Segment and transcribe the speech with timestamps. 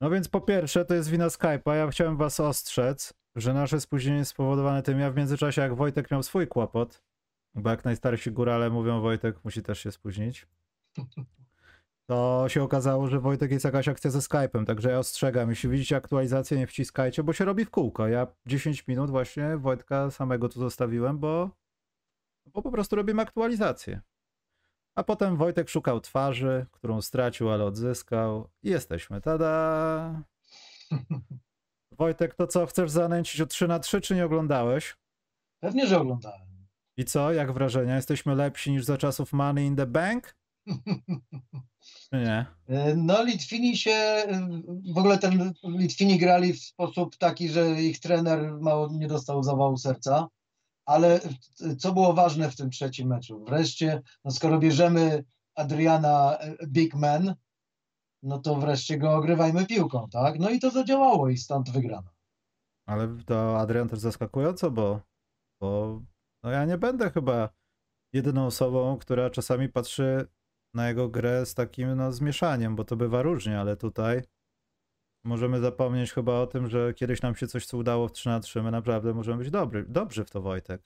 [0.00, 1.74] No więc po pierwsze, to jest wina Skype'a.
[1.74, 6.10] Ja chciałem was ostrzec, że nasze spóźnienie jest spowodowane tym, ja w międzyczasie jak Wojtek
[6.10, 7.02] miał swój kłopot,
[7.54, 10.46] bo jak najstarsi górale mówią, Wojtek musi też się spóźnić,
[12.10, 15.96] to się okazało, że Wojtek jest jakaś akcja ze Skype'em, także ja ostrzegam, jeśli widzicie
[15.96, 18.08] aktualizację, nie wciskajcie, bo się robi w kółko.
[18.08, 21.50] Ja 10 minut właśnie Wojtka samego tu zostawiłem, bo,
[22.46, 24.00] bo po prostu robimy aktualizację.
[24.96, 29.20] A potem Wojtek szukał twarzy, którą stracił, ale odzyskał i jesteśmy.
[29.20, 30.22] Tada!
[31.98, 34.96] Wojtek, to co, chcesz zanęcić o 3 na 3 czy nie oglądałeś?
[35.60, 36.46] Pewnie, że oglądałem.
[36.96, 37.96] I co, jak wrażenia?
[37.96, 40.36] Jesteśmy lepsi niż za czasów Money in the Bank?
[42.12, 42.46] Nie?
[42.96, 44.22] No Litwini się,
[44.94, 49.76] w ogóle ten Litwini grali w sposób taki, że ich trener mało nie dostał zawału
[49.76, 50.28] serca,
[50.86, 51.20] ale
[51.78, 53.44] co było ważne w tym trzecim meczu?
[53.44, 57.34] Wreszcie, no skoro bierzemy Adriana e, Big Man,
[58.22, 60.38] no to wreszcie go ogrywajmy piłką, tak?
[60.38, 62.10] No i to zadziałało i stąd wygrano.
[62.88, 65.00] Ale to Adrian też zaskakująco, bo,
[65.60, 66.00] bo
[66.42, 67.48] no ja nie będę chyba
[68.12, 70.28] jedyną osobą, która czasami patrzy
[70.74, 74.22] na jego grę z takim no, zmieszaniem, bo to bywa różnie, ale tutaj
[75.26, 78.40] możemy zapomnieć chyba o tym, że kiedyś nam się coś co udało w 3 na
[78.40, 80.82] 3, my naprawdę możemy być dobry, dobrzy w to Wojtek.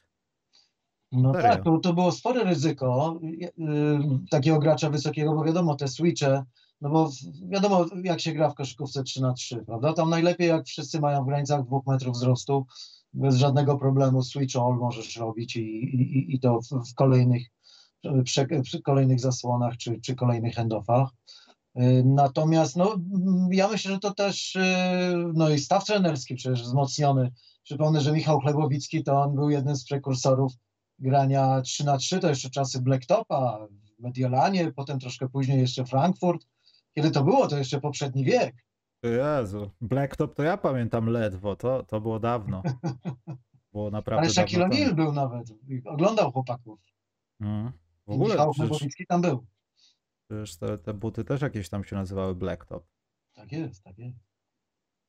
[1.13, 1.49] No Serio?
[1.49, 3.49] tak, to, to było spore ryzyko yy,
[4.31, 6.45] takiego gracza wysokiego, bo wiadomo, te switche,
[6.81, 7.11] no bo
[7.49, 9.93] wiadomo, jak się gra w koszykówce 3 na 3 prawda?
[9.93, 12.67] Tam najlepiej, jak wszyscy mają w granicach dwóch metrów wzrostu,
[13.13, 17.43] bez żadnego problemu switch all możesz robić i, i, i to w, w kolejnych,
[18.25, 21.09] prze, przy kolejnych zasłonach czy, czy kolejnych handoffach.
[21.75, 26.63] Yy, Natomiast no, mm, ja myślę, że to też yy, no i staw trenerski przecież
[26.63, 27.33] wzmocniony.
[27.63, 30.53] Przypomnę, że Michał Chlebowicki to on był jednym z prekursorów
[30.99, 33.67] grania 3 na 3 to jeszcze czasy Blacktopa
[33.99, 36.47] w Mediolanie, potem troszkę później jeszcze Frankfurt.
[36.95, 37.47] Kiedy to było?
[37.47, 38.55] To jeszcze poprzedni wiek.
[39.03, 42.63] Jezu, Blacktop to ja pamiętam ledwo, to, to było dawno.
[43.73, 44.69] Było naprawdę Ale Shaquille.
[44.69, 46.81] O'Neal był nawet, i oglądał chłopaków.
[47.41, 47.73] Mm.
[48.07, 49.47] W I ogóle Michał przecież, Chlebowicki tam był.
[50.31, 52.87] Przecież te, te buty też jakieś tam się nazywały Blacktop.
[53.35, 54.19] Tak jest, tak jest.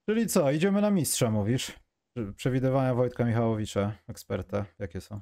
[0.10, 1.80] Czyli co, idziemy na mistrza, mówisz?
[2.18, 5.22] Prze- Przewidywania Wojtka Michałowicza, eksperta, jakie są?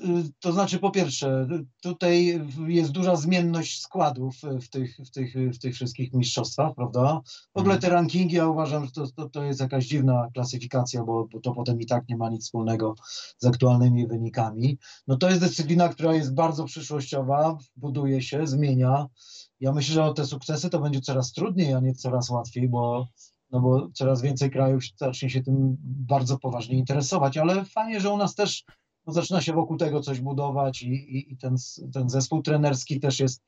[0.00, 1.48] Y, To znaczy, po pierwsze,
[1.82, 7.20] tutaj jest duża zmienność składów w tych, w tych, w tych wszystkich mistrzostwach, prawda?
[7.54, 7.80] W ogóle Mhm.
[7.80, 11.52] te rankingi, ja uważam, że to, to, to jest jakaś dziwna klasyfikacja, bo, bo to
[11.52, 12.94] potem i tak nie ma nic wspólnego
[13.38, 14.78] z aktualnymi wynikami.
[15.06, 19.06] No to jest dyscyplina, która jest bardzo przyszłościowa, buduje się, zmienia.
[19.60, 23.08] Ja myślę, że o te sukcesy to będzie coraz trudniej, a nie coraz łatwiej, bo,
[23.50, 28.16] no bo coraz więcej krajów zacznie się tym bardzo poważnie interesować, ale fajnie, że u
[28.16, 28.64] nas też
[29.06, 31.56] no zaczyna się wokół tego coś budować i, i, i ten,
[31.92, 33.42] ten zespół trenerski też jest,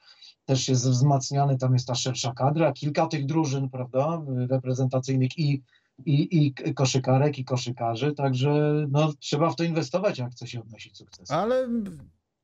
[0.44, 5.62] też jest wzmacniany, tam jest ta szersza kadra, kilka tych drużyn, prawda, reprezentacyjnych i,
[6.06, 10.96] i, i koszykarek, i koszykarzy, także no, trzeba w to inwestować, jak chce się odnosić
[10.96, 11.30] sukces.
[11.30, 11.68] Ale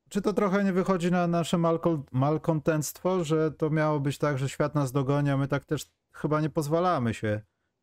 [0.09, 4.49] czy to trochę nie wychodzi na nasze malkol- malkontentstwo, że to miało być tak, że
[4.49, 7.43] świat nas dogoni, a my tak też chyba nie pozwalamy się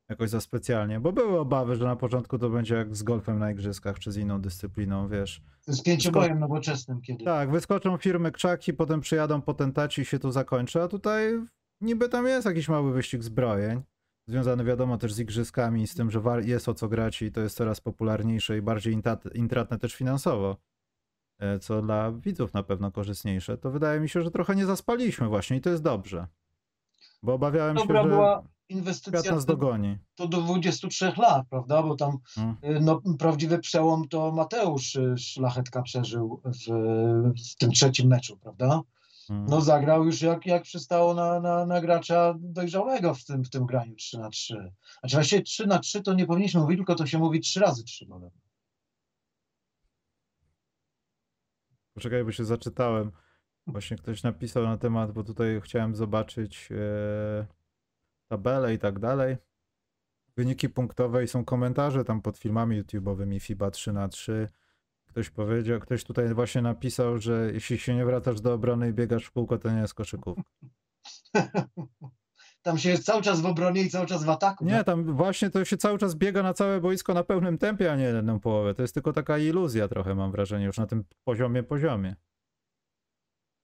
[0.09, 3.51] jakoś za specjalnie, bo były obawy, że na początku to będzie jak z golfem na
[3.51, 5.41] igrzyskach, czy z inną dyscypliną, wiesz.
[5.67, 7.25] Z pięciobojem nowoczesnym kiedy.
[7.25, 11.41] Tak, wyskoczą firmy krzaki, potem przyjadą potentaci i się tu zakończy, a tutaj
[11.81, 13.81] niby tam jest jakiś mały wyścig zbrojeń,
[14.27, 17.57] związany wiadomo też z igrzyskami z tym, że jest o co grać i to jest
[17.57, 19.01] coraz popularniejsze i bardziej
[19.33, 20.57] intratne też finansowo,
[21.39, 25.27] e, co dla widzów na pewno korzystniejsze, to wydaje mi się, że trochę nie zaspaliśmy
[25.27, 26.27] właśnie i to jest dobrze.
[27.23, 29.97] Bo obawiałem Dobra się, że była świat inwestycja nas to, dogoni.
[30.15, 32.57] to do 23 lat, prawda, bo tam Mm.
[32.63, 36.65] y, no, prawdziwy przełom to Mateusz y, Szlachetka przeżył w,
[37.51, 38.81] w tym trzecim meczu, prawda?
[39.29, 39.45] Mm.
[39.49, 43.65] No zagrał już jak, jak przystało na, na, na gracza dojrzałego w tym, w tym
[43.65, 44.71] graniu 3 na 3.
[44.99, 47.83] Znaczy właściwie 3 na 3 to nie powinniśmy mówić, tylko to się mówi 3 razy
[47.83, 48.39] 3 podobno.
[51.93, 53.11] Poczekaj, bo się zaczytałem.
[53.71, 57.45] Właśnie ktoś napisał na temat, bo tutaj chciałem zobaczyć e,
[58.27, 59.37] tabelę i tak dalej.
[60.37, 64.49] Wyniki punktowe i są komentarze tam pod filmami YouTube'owymi FIBA 3 na 3
[65.09, 69.25] Ktoś powiedział, ktoś tutaj właśnie napisał, że jeśli się nie wracasz do obrony i biegasz
[69.25, 70.43] w kółko, to nie jest koszykówka.
[72.61, 74.65] Tam się jest cały czas w obronie i cały czas w ataku.
[74.65, 74.83] Nie, no.
[74.83, 78.03] tam właśnie to się cały czas biega na całe boisko na pełnym tempie, a nie
[78.03, 78.73] jedną połowę.
[78.73, 82.15] To jest tylko taka iluzja trochę, mam wrażenie, już na tym poziomie, poziomie.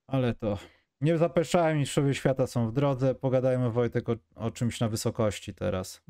[0.06, 0.58] Ale to
[1.00, 3.14] nie zapeszałem, mistrzowie świata są w drodze.
[3.14, 6.02] Pogadajmy, Wojtek, o, o czymś na wysokości teraz.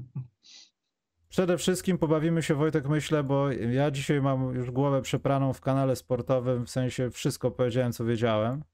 [1.29, 5.97] Przede wszystkim pobawimy się, Wojtek, myślę, bo ja dzisiaj mam już głowę przepraną w kanale
[5.97, 8.65] sportowym, w sensie wszystko powiedziałem, co wiedziałem.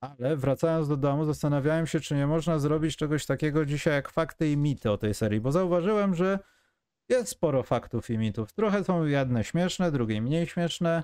[0.00, 4.50] Ale wracając do domu, zastanawiałem się, czy nie można zrobić czegoś takiego dzisiaj jak fakty
[4.50, 6.38] i mity o tej serii, bo zauważyłem, że
[7.08, 8.52] jest sporo faktów i mitów.
[8.52, 11.02] Trochę są jedne śmieszne, drugie mniej śmieszne,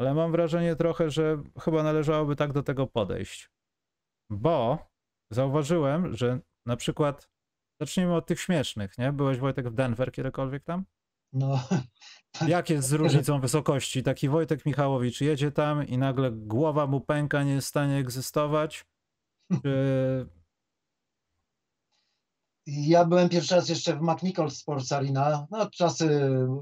[0.00, 3.50] ale mam wrażenie trochę, że chyba należałoby tak do tego podejść.
[4.30, 4.78] Bo
[5.30, 7.30] zauważyłem, że na przykład
[7.80, 9.12] zacznijmy od tych śmiesznych, nie?
[9.12, 10.84] Byłeś Wojtek w Denver kiedykolwiek tam?
[11.32, 11.60] No,
[12.48, 14.02] Jak jest z różnicą wysokości?
[14.02, 18.84] Taki Wojtek Michałowicz jedzie tam i nagle głowa mu pęka, nie jest w stanie egzystować?
[19.62, 20.26] Czy...
[22.66, 26.20] Ja byłem pierwszy raz jeszcze w McNichol Sports Arena, no czasy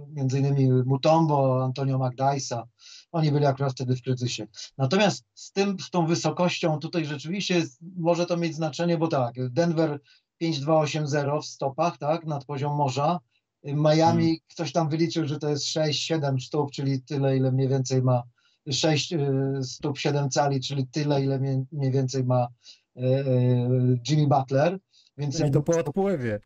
[0.09, 2.69] między innymi Mutombo, Antonio Magdaisa,
[3.13, 4.47] oni byli akurat wtedy w kryzysie.
[4.79, 9.35] Natomiast z tym, z tą wysokością tutaj rzeczywiście jest, może to mieć znaczenie, bo tak,
[9.51, 10.01] Denver
[10.39, 13.19] 5280 w stopach, tak, nad poziom morza,
[13.65, 14.37] Miami hmm.
[14.49, 18.23] ktoś tam wyliczył, że to jest 6-7 stóp, czyli tyle, ile mniej więcej ma
[18.71, 19.19] 6 y,
[19.63, 21.39] stóp 7 cali, czyli tyle, ile
[21.73, 22.49] mniej więcej ma
[22.97, 24.79] y, y, Jimmy Butler.
[25.17, 26.41] Więc I to po odpływie.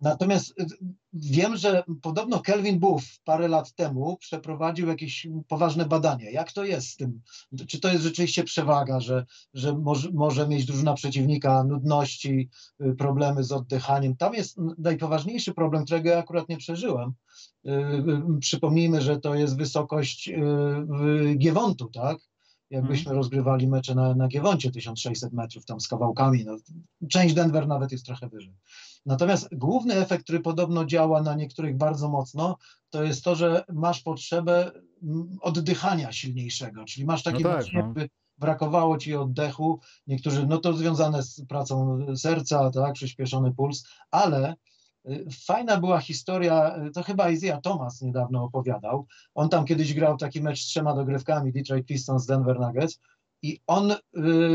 [0.00, 0.54] Natomiast
[1.14, 6.30] wiem, że podobno Kelvin Booth parę lat temu przeprowadził jakieś poważne badania.
[6.30, 7.20] Jak to jest z tym?
[7.68, 12.50] Czy to jest rzeczywiście przewaga, że, że może, może mieć drużyna przeciwnika nudności,
[12.80, 14.16] y, problemy z oddychaniem?
[14.16, 17.12] Tam jest najpoważniejszy problem, którego ja akurat nie przeżyłem.
[17.66, 17.70] Y,
[18.40, 20.30] przypomnijmy, że to jest wysokość
[21.38, 22.18] Giewontu, tak?
[22.70, 23.16] jakbyśmy hmm.
[23.16, 26.44] rozgrywali mecze na, na Giewoncie 1600 metrów tam z kawałkami.
[26.44, 26.56] No,
[27.08, 28.54] część Denver nawet jest trochę wyżej.
[29.06, 32.56] Natomiast główny efekt, który podobno działa na niektórych bardzo mocno,
[32.90, 34.70] to jest to, że masz potrzebę
[35.02, 37.80] mm, oddychania silniejszego, czyli masz takie no tak, no.
[37.80, 38.08] jakby
[38.38, 39.80] brakowało ci oddechu.
[40.06, 44.54] Niektórzy, no to związane z pracą serca, tak, przyspieszony puls, ale
[45.08, 49.06] y, Fajna była historia, y, to chyba Isaiah Thomas niedawno opowiadał.
[49.34, 53.00] On tam kiedyś grał taki mecz z trzema dogrywkami, Detroit Pistons, Denver Nuggets
[53.44, 53.96] i on y,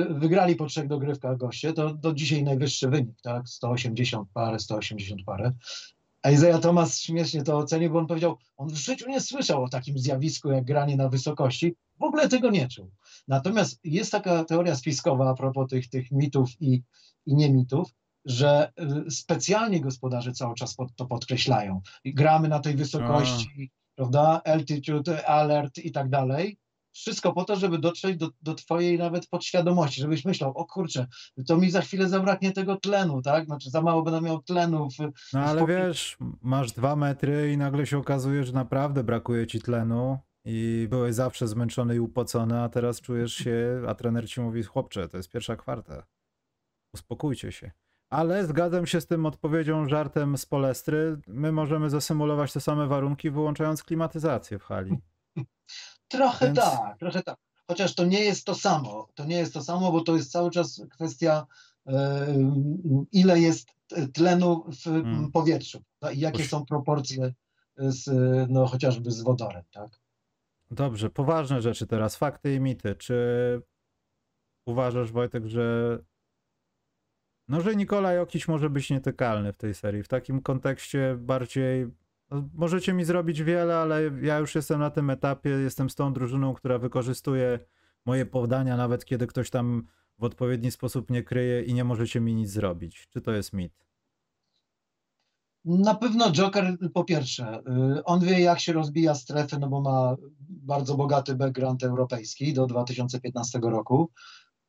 [0.09, 3.49] wygrali po trzech dogrywkach goście, to do dzisiaj najwyższy wynik, tak?
[3.49, 5.51] 180 parę, 180 parę.
[6.23, 9.69] A Isaiah Thomas śmiesznie to ocenił, bo on powiedział, on w życiu nie słyszał o
[9.69, 12.91] takim zjawisku jak granie na wysokości, w ogóle tego nie czuł.
[13.27, 16.83] Natomiast jest taka teoria spiskowa a propos tych, tych mitów i,
[17.25, 17.91] i nie mitów,
[18.25, 18.71] że
[19.07, 21.81] y, specjalnie gospodarze cały czas pod, to podkreślają.
[22.03, 23.95] I gramy na tej wysokości, a.
[23.95, 26.57] prawda, altitude, alert i tak dalej,
[26.91, 31.07] wszystko po to, żeby dotrzeć do, do twojej nawet podświadomości, żebyś myślał, o kurczę,
[31.47, 33.45] to mi za chwilę zabraknie tego tlenu, tak?
[33.45, 34.89] Znaczy za mało będę miał tlenu.
[34.89, 34.97] W,
[35.33, 35.67] no ale w...
[35.67, 41.15] wiesz, masz dwa metry i nagle się okazuje, że naprawdę brakuje ci tlenu i byłeś
[41.15, 45.29] zawsze zmęczony i upocony, a teraz czujesz się, a trener ci mówi, chłopcze, to jest
[45.29, 46.03] pierwsza kwarta.
[46.93, 47.71] Uspokójcie się.
[48.09, 51.17] Ale zgadzam się z tym odpowiedzią, żartem z Polestry.
[51.27, 54.97] My możemy zasymulować te same warunki, wyłączając klimatyzację w hali.
[56.09, 56.57] Trochę Więc...
[56.57, 57.37] tak, trochę tak.
[57.67, 59.07] Chociaż to nie jest to samo.
[59.15, 61.47] To nie jest to samo, bo to jest cały czas kwestia,
[61.87, 62.27] e,
[63.11, 63.69] ile jest
[64.13, 65.31] tlenu w hmm.
[65.31, 65.83] powietrzu
[66.13, 67.33] i jakie są proporcje
[67.77, 68.09] z,
[68.49, 69.99] no, chociażby z wodorem, tak?
[70.71, 72.95] Dobrze, poważne rzeczy teraz, fakty i mity.
[72.95, 73.15] Czy
[74.65, 75.99] uważasz, Wojtek, że
[77.47, 80.03] no, że Nikolaj Jokic może być nietykalny w tej serii?
[80.03, 81.87] W takim kontekście bardziej
[82.53, 86.53] możecie mi zrobić wiele, ale ja już jestem na tym etapie, jestem z tą drużyną,
[86.53, 87.59] która wykorzystuje
[88.05, 89.83] moje podania, nawet kiedy ktoś tam
[90.19, 93.07] w odpowiedni sposób nie kryje i nie możecie mi nic zrobić.
[93.09, 93.89] Czy to jest mit?
[95.65, 97.61] Na pewno Joker po pierwsze,
[97.97, 100.15] y, on wie jak się rozbija strefy, no bo ma
[100.49, 104.09] bardzo bogaty background europejski do 2015 roku.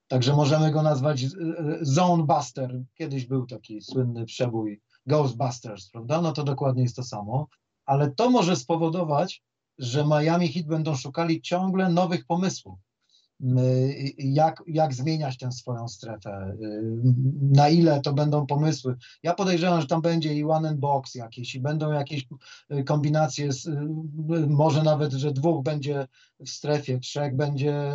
[0.08, 2.82] Także możemy go nazwać y, y, Zone Buster.
[2.94, 6.20] Kiedyś był taki słynny przebój Ghostbusters, prawda?
[6.20, 7.46] No to dokładnie jest to samo.
[7.86, 9.42] Ale to może spowodować,
[9.78, 12.78] że Miami Heat będą szukali ciągle nowych pomysłów.
[13.42, 16.82] Y, jak, jak zmieniać tę swoją strefę, y,
[17.42, 18.96] na ile to będą pomysły.
[19.22, 22.26] Ja podejrzewam, że tam będzie i one and box jakieś, i będą jakieś
[22.72, 23.68] y, kombinacje, z,
[24.48, 26.06] może nawet, że dwóch będzie
[26.40, 27.92] w strefie, trzech będzie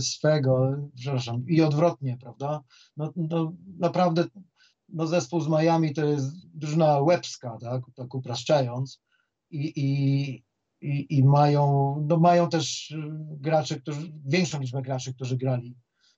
[0.00, 2.62] swego, przepraszam, i odwrotnie, prawda?
[2.96, 4.24] No, no naprawdę
[4.88, 9.02] no zespół z Miami to jest drużyna łebska, tak, tak upraszczając
[9.50, 10.30] i, i,
[10.80, 15.76] i, i mają, no mają też graczy, którzy, większą liczbę graczy, którzy grali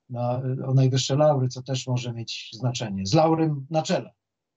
[0.09, 3.07] na, o najwyższe laury, co też może mieć znaczenie.
[3.07, 4.11] Z laurym na czele.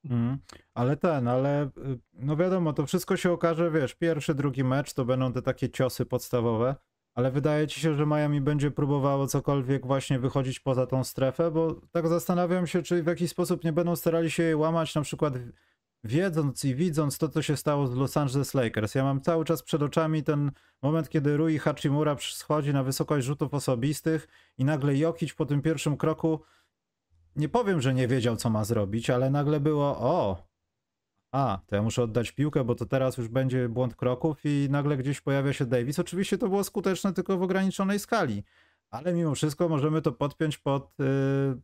[0.09, 0.37] Mm,
[0.73, 1.69] ale ten, ale
[2.13, 6.05] no wiadomo, to wszystko się okaże, wiesz, pierwszy, drugi mecz to będą te takie ciosy
[6.05, 6.75] podstawowe,
[7.15, 11.81] ale wydaje ci się, że Miami będzie próbowało cokolwiek właśnie wychodzić poza tą strefę, bo
[11.91, 15.33] tak zastanawiam się, czy w jakiś sposób nie będą starali się jej łamać, na przykład
[16.03, 19.63] wiedząc i widząc to, co się stało z Los Angeles Lakers, ja mam cały czas
[19.63, 20.51] przed oczami ten
[20.81, 24.27] moment, kiedy Rui Hachimura schodzi na wysokość rzutów osobistych
[24.57, 26.39] i nagle Jokic po tym pierwszym kroku,
[27.35, 30.47] nie powiem, że nie wiedział, co ma zrobić, ale nagle było, o,
[31.33, 34.97] a, to ja muszę oddać piłkę, bo to teraz już będzie błąd kroków i nagle
[34.97, 35.99] gdzieś pojawia się Davis.
[35.99, 38.43] Oczywiście to było skuteczne tylko w ograniczonej skali,
[38.89, 41.05] ale mimo wszystko możemy to podpiąć pod, yy,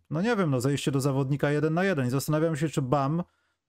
[0.09, 3.23] no nie wiem, no zejście do zawodnika jeden na jeden i zastanawiam się, czy BAM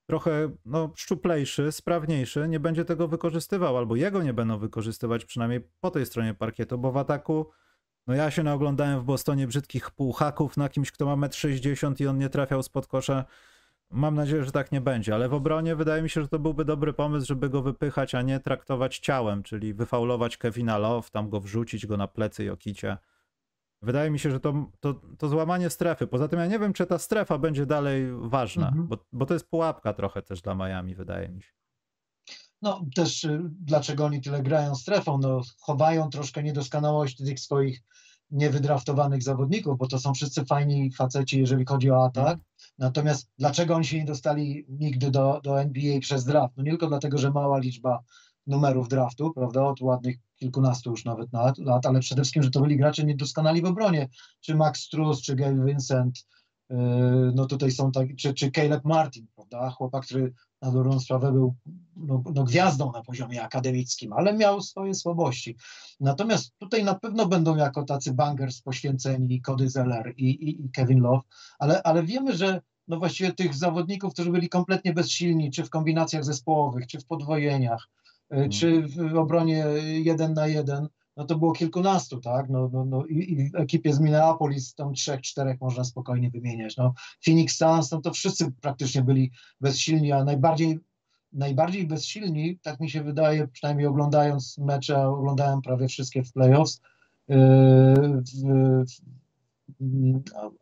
[0.06, 5.90] trochę no, szczuplejszy, sprawniejszy, nie będzie tego wykorzystywał, albo jego nie będą wykorzystywać przynajmniej po
[5.90, 7.50] tej stronie parkietu, bo w ataku
[8.06, 12.06] no ja się naoglądałem w Bostonie brzydkich półhaków na kimś, kto ma 1,60 m i
[12.06, 13.24] on nie trafiał spod kosza.
[13.90, 16.64] Mam nadzieję, że tak nie będzie, ale w obronie wydaje mi się, że to byłby
[16.64, 21.40] dobry pomysł, żeby go wypychać, a nie traktować ciałem, czyli wyfaulować Kevina Love, tam go
[21.40, 22.98] wrzucić go na plecy i okicie.
[23.82, 26.06] Wydaje mi się, że to, to, to złamanie strefy.
[26.06, 28.86] Poza tym ja nie wiem, czy ta strefa będzie dalej ważna, mhm.
[28.86, 31.52] bo, bo to jest pułapka trochę też dla Miami, wydaje mi się.
[32.62, 35.18] No też y, dlaczego oni tyle grają strefą?
[35.18, 37.82] No, chowają troszkę niedoskonałość tych swoich
[38.30, 42.32] niewydraftowanych zawodników, bo to są wszyscy fajni faceci, jeżeli chodzi o atak.
[42.32, 42.49] Mhm.
[42.80, 46.56] Natomiast dlaczego oni się nie dostali nigdy do, do NBA przez draft?
[46.56, 48.02] No nie tylko dlatego, że mała liczba
[48.46, 52.76] numerów draftu, prawda, od ładnych kilkunastu już nawet lat, ale przede wszystkim, że to byli
[52.76, 54.08] gracze niedoskonali w obronie,
[54.40, 56.26] czy Max Struz, czy Gail Vincent,
[56.70, 56.76] yy,
[57.34, 60.32] no tutaj są tak, czy, czy Caleb Martin, prawda, chłopak, który
[60.62, 61.54] na dobrą sprawę był
[61.96, 65.56] no, no, gwiazdą na poziomie akademickim, ale miał swoje słabości.
[66.00, 71.00] Natomiast tutaj na pewno będą jako tacy bangers poświęceni Cody Zeller i, i, i Kevin
[71.00, 71.22] Love,
[71.58, 76.24] ale, ale wiemy, że no właściwie tych zawodników, którzy byli kompletnie bezsilni, czy w kombinacjach
[76.24, 77.88] zespołowych, czy w podwojeniach,
[78.34, 79.64] y, czy w obronie
[80.02, 82.48] jeden na jeden, no to było kilkunastu, tak?
[82.48, 86.76] No, no, no i, i w ekipie z Minneapolis tam trzech, czterech można spokojnie wymieniać.
[86.76, 86.94] No,
[87.24, 89.30] Phoenix Suns, no to wszyscy praktycznie byli
[89.60, 90.78] bezsilni, a najbardziej,
[91.32, 96.80] najbardziej bezsilni, tak mi się wydaje, przynajmniej oglądając mecze, oglądałem prawie wszystkie w playoffs,
[97.28, 98.84] yy, w,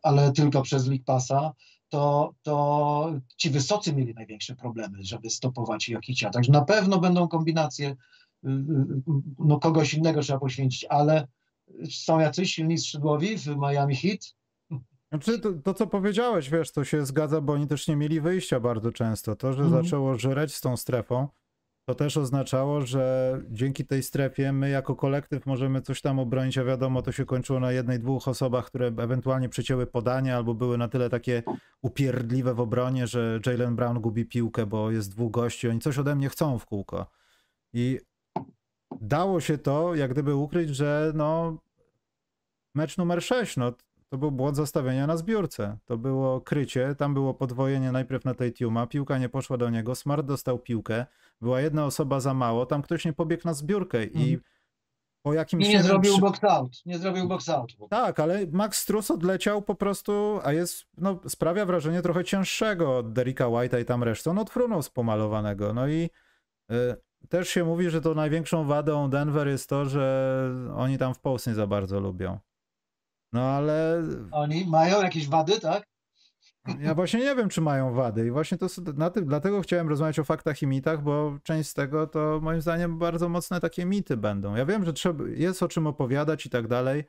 [0.03, 1.53] ale tylko przez League Passa,
[1.89, 6.29] to, to ci wysocy mieli największe problemy, żeby stopować Jokicia.
[6.29, 7.95] Także na pewno będą kombinacje
[8.45, 9.01] Y, y,
[9.39, 11.27] no kogoś innego trzeba poświęcić, ale
[11.89, 14.19] są jacyś silni skrzydłowi w Miami Heat?
[15.09, 18.59] Znaczy, to, to, co powiedziałeś, wiesz, to się zgadza, bo oni też nie mieli wyjścia
[18.59, 19.35] bardzo często.
[19.35, 19.83] To, że mhm.
[19.83, 21.27] zaczęło żreć z tą strefą,
[21.89, 26.63] to też oznaczało, że dzięki tej strefie my jako kolektyw możemy coś tam obronić, a
[26.63, 30.87] wiadomo, to się kończyło na jednej, dwóch osobach, które ewentualnie przecięły podanie albo były na
[30.87, 31.43] tyle takie
[31.81, 36.15] upierdliwe w obronie, że Jalen Brown gubi piłkę, bo jest dwóch gości, oni coś ode
[36.15, 37.07] mnie chcą w kółko.
[37.73, 37.99] I
[39.01, 41.57] dało się to jak gdyby ukryć, że no
[42.75, 43.73] mecz numer 6, no
[44.09, 45.77] to był błąd zastawienia na zbiórce.
[45.85, 49.95] To było krycie, tam było podwojenie najpierw na tej Tiuma, piłka nie poszła do niego,
[49.95, 51.05] Smart dostał piłkę,
[51.41, 54.41] była jedna osoba za mało, tam ktoś nie pobiegł na zbiórkę i mhm.
[55.21, 55.67] po jakimś...
[55.67, 56.21] I nie zrobił przy...
[56.21, 57.73] box out, nie zrobił box out.
[57.89, 63.13] Tak, ale Max Strus odleciał po prostu, a jest, no sprawia wrażenie trochę cięższego od
[63.13, 66.09] Derricka White'a i tam resztą, no odfrunął z pomalowanego, no i...
[66.71, 66.95] Y,
[67.29, 71.47] też się mówi, że to największą wadą Denver jest to, że oni tam w Post
[71.47, 72.39] nie za bardzo lubią.
[73.33, 74.03] No ale.
[74.31, 75.83] Oni mają jakieś wady, tak?
[76.79, 78.27] Ja właśnie nie wiem, czy mają wady.
[78.27, 81.73] I właśnie to na tym, dlatego chciałem rozmawiać o faktach i mitach, bo część z
[81.73, 84.55] tego to moim zdaniem bardzo mocne takie mity będą.
[84.55, 87.03] Ja wiem, że trzeba, jest o czym opowiadać i tak dalej,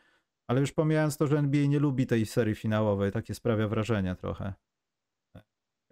[0.46, 4.54] ale już pomijając to, że NBA nie lubi tej serii finałowej, takie sprawia wrażenie trochę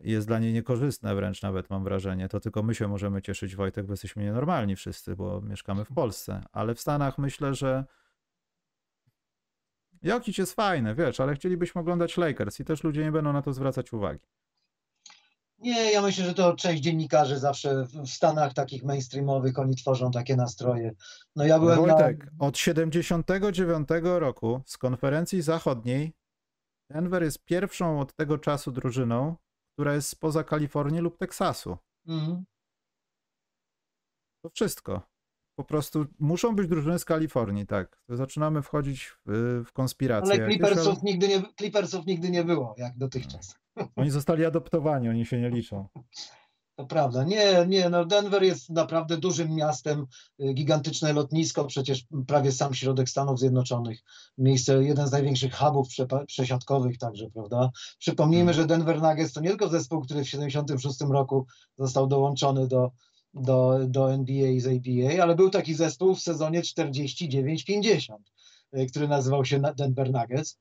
[0.01, 2.29] jest dla niej niekorzystne wręcz nawet mam wrażenie.
[2.29, 6.43] To tylko my się możemy cieszyć, Wojtek, bo jesteśmy nienormalni wszyscy, bo mieszkamy w Polsce.
[6.53, 7.85] Ale w Stanach myślę, że
[10.03, 13.53] Jokic jest fajny, wiesz, ale chcielibyśmy oglądać Lakers i też ludzie nie będą na to
[13.53, 14.27] zwracać uwagi.
[15.59, 20.37] Nie, ja myślę, że to część dziennikarzy zawsze w Stanach takich mainstreamowych oni tworzą takie
[20.37, 20.93] nastroje.
[21.37, 22.47] No ja byłem Wojtek, na...
[22.47, 26.13] od 79 roku z konferencji zachodniej
[26.91, 29.37] Denver jest pierwszą od tego czasu drużyną,
[29.73, 31.79] która jest spoza Kalifornii lub Teksasu.
[32.07, 32.45] Mhm.
[34.43, 35.03] To wszystko.
[35.59, 37.99] Po prostu muszą być drużyny z Kalifornii, tak.
[38.09, 40.35] Zaczynamy wchodzić w, w konspirację.
[40.35, 43.59] Ale Clippersów, nigdy nie, Clippersów nigdy nie było, jak dotychczas.
[43.97, 45.89] Oni zostali adoptowani, oni się nie liczą.
[46.77, 47.25] To prawda.
[47.25, 50.07] Nie, nie, no Denver jest naprawdę dużym miastem,
[50.43, 54.01] y, gigantyczne lotnisko, przecież prawie sam środek Stanów Zjednoczonych,
[54.39, 55.89] miejsce, jeden z największych hubów
[56.27, 57.71] przesiadkowych także, prawda?
[57.99, 58.63] Przypomnijmy, hmm.
[58.63, 61.47] że Denver Nuggets to nie tylko zespół, który w 1976 roku
[61.79, 62.91] został dołączony do,
[63.41, 68.17] do, do NBA z ABA, ale był taki zespół w sezonie 49-50,
[68.77, 70.59] y, który nazywał się Denver Nuggets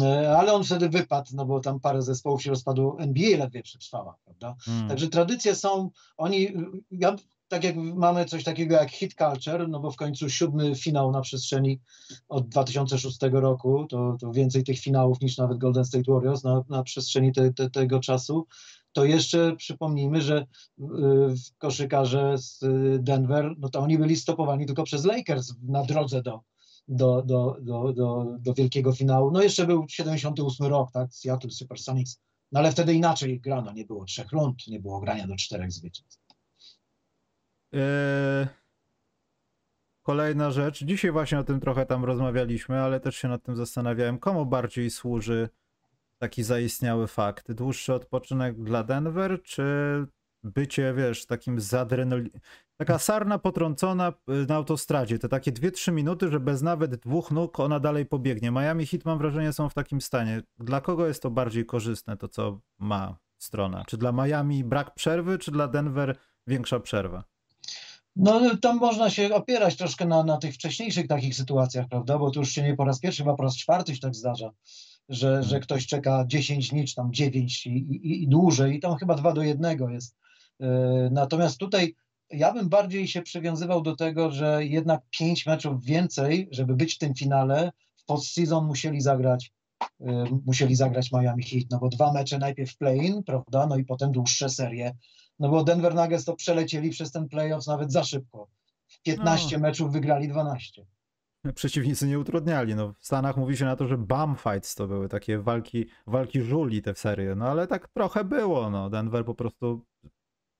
[0.00, 4.16] E, ale on wtedy wypadł, no bo tam parę zespołów się rozpadło, NBA ledwie przetrwała,
[4.24, 4.56] prawda?
[4.60, 4.88] Hmm.
[4.88, 6.48] Także tradycje są, oni,
[6.90, 7.16] ja,
[7.48, 11.20] tak jak mamy coś takiego jak hit culture, no bo w końcu siódmy finał na
[11.20, 11.80] przestrzeni
[12.28, 16.82] od 2006 roku, to, to więcej tych finałów niż nawet Golden State Warriors na, na
[16.82, 18.46] przestrzeni te, te, tego czasu,
[18.94, 20.46] to jeszcze przypomnijmy, że
[20.80, 20.84] y,
[21.58, 22.60] koszykarze z
[22.98, 26.40] Denver, no to oni byli stopowani tylko przez Lakers na drodze do,
[26.88, 29.30] do, do, do, do, do wielkiego finału.
[29.30, 32.20] No jeszcze był 78 rok, tak, Seattle Supersonics,
[32.52, 36.24] no ale wtedy inaczej grano, nie było trzech rund, nie było grania do czterech zwycięstw.
[37.72, 38.46] Eee,
[40.02, 44.18] kolejna rzecz, dzisiaj właśnie o tym trochę tam rozmawialiśmy, ale też się nad tym zastanawiałem,
[44.18, 45.48] komu bardziej służy
[46.18, 47.52] taki zaistniały fakt?
[47.52, 49.64] Dłuższy odpoczynek dla Denver, czy
[50.42, 52.30] bycie, wiesz, takim zadrenalin...
[52.76, 57.60] Taka sarna potrącona y, na autostradzie, te takie 2-3 minuty, że bez nawet dwóch nóg
[57.60, 58.50] ona dalej pobiegnie.
[58.50, 60.42] Miami Heat mam wrażenie są w takim stanie.
[60.58, 63.84] Dla kogo jest to bardziej korzystne, to co ma strona?
[63.86, 66.16] Czy dla Miami brak przerwy, czy dla Denver
[66.46, 67.24] większa przerwa?
[68.16, 72.40] No tam można się opierać troszkę na, na tych wcześniejszych takich sytuacjach, prawda, bo to
[72.40, 74.50] już się nie po raz pierwszy, chyba po raz czwarty się tak zdarza,
[75.08, 75.62] że, że hmm.
[75.62, 79.32] ktoś czeka 10 dni, czy tam 9 i, i, i dłużej i tam chyba 2
[79.32, 80.16] do 1 jest.
[80.60, 80.68] Yy,
[81.12, 81.94] natomiast tutaj
[82.30, 86.98] ja bym bardziej się przywiązywał do tego, że jednak 5 meczów więcej, żeby być w
[86.98, 89.52] tym finale, w postseason musieli zagrać
[90.00, 94.12] yy, musieli zagrać Miami Heat, no bo dwa mecze najpierw play-in, prawda, no i potem
[94.12, 94.94] dłuższe serie
[95.38, 98.48] no bo Denver Nuggets to przelecieli przez ten playoffs nawet za szybko.
[98.86, 99.62] W 15 no.
[99.62, 100.86] meczów wygrali 12.
[101.54, 102.74] Przeciwnicy nie utrudniali.
[102.74, 106.42] No, w Stanach mówi się na to, że bum fights to były takie walki, walki
[106.42, 107.34] żuli te serie.
[107.34, 108.70] No ale tak trochę było.
[108.70, 108.90] No.
[108.90, 109.86] Denver po prostu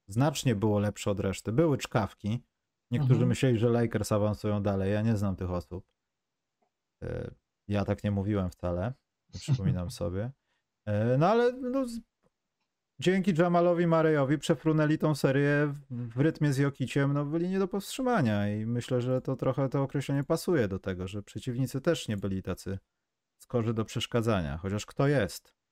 [0.09, 1.53] znacznie było lepsze od reszty.
[1.53, 2.45] Były czkawki.
[2.91, 3.29] Niektórzy mhm.
[3.29, 4.93] myśleli, że Lakers awansują dalej.
[4.93, 5.85] Ja nie znam tych osób.
[7.03, 7.35] E,
[7.69, 8.95] ja tak nie mówiłem wcale.
[9.33, 10.33] Przypominam sobie.
[10.87, 11.87] E, no ale no,
[12.99, 18.49] dzięki Jamalowi Marejowi przefrunęli tą serię w rytmie z Jokiciem, no byli nie do powstrzymania
[18.49, 22.43] i myślę, że to trochę to określenie pasuje do tego, że przeciwnicy też nie byli
[22.43, 22.79] tacy
[23.39, 25.64] skorzy do przeszkadzania, chociaż kto jest?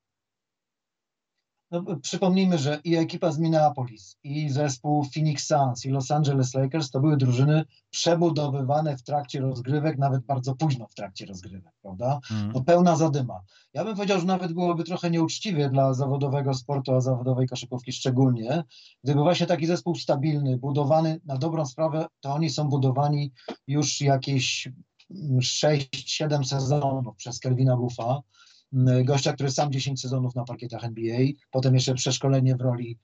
[1.72, 6.90] No, przypomnijmy, że i ekipa z Minneapolis, i zespół Phoenix Suns, i Los Angeles Lakers
[6.90, 12.20] to były drużyny przebudowywane w trakcie rozgrywek, nawet bardzo późno w trakcie rozgrywek, prawda?
[12.30, 12.52] Mm.
[12.54, 13.40] No, pełna zadyma.
[13.74, 18.64] Ja bym powiedział, że nawet byłoby trochę nieuczciwie dla zawodowego sportu, a zawodowej koszykówki szczególnie,
[19.04, 23.32] gdyby właśnie taki zespół stabilny, budowany na dobrą sprawę, to oni są budowani
[23.66, 24.68] już jakieś
[25.40, 28.22] 6-7 sezonów przez Kelvina Buffa
[29.04, 31.18] gościa, który sam 10 sezonów na parkietach NBA,
[31.50, 32.98] potem jeszcze przeszkolenie w roli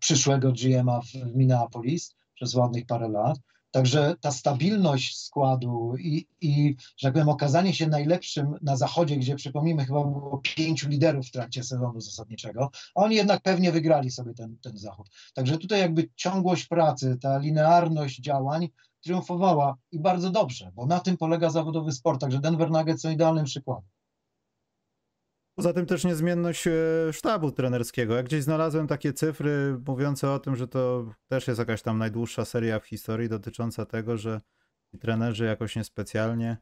[0.00, 3.38] przyszłego GM-a w Minneapolis przez ładnych parę lat.
[3.70, 9.36] Także ta stabilność składu i, i, że tak powiem, okazanie się najlepszym na zachodzie, gdzie
[9.36, 14.34] przypomnijmy, chyba było pięciu liderów w trakcie sezonu zasadniczego, a oni jednak pewnie wygrali sobie
[14.34, 15.10] ten, ten zachód.
[15.34, 18.68] Także tutaj jakby ciągłość pracy, ta linearność działań
[19.00, 22.20] triumfowała i bardzo dobrze, bo na tym polega zawodowy sport.
[22.20, 23.88] Także Denver Nuggets są idealnym przykładem.
[25.54, 26.72] Poza tym też niezmienność e,
[27.12, 28.14] sztabu trenerskiego.
[28.14, 32.44] Jak gdzieś znalazłem takie cyfry mówiące o tym, że to też jest jakaś tam najdłuższa
[32.44, 34.40] seria w historii dotycząca tego, że
[35.00, 36.56] trenerzy jakoś niespecjalnie.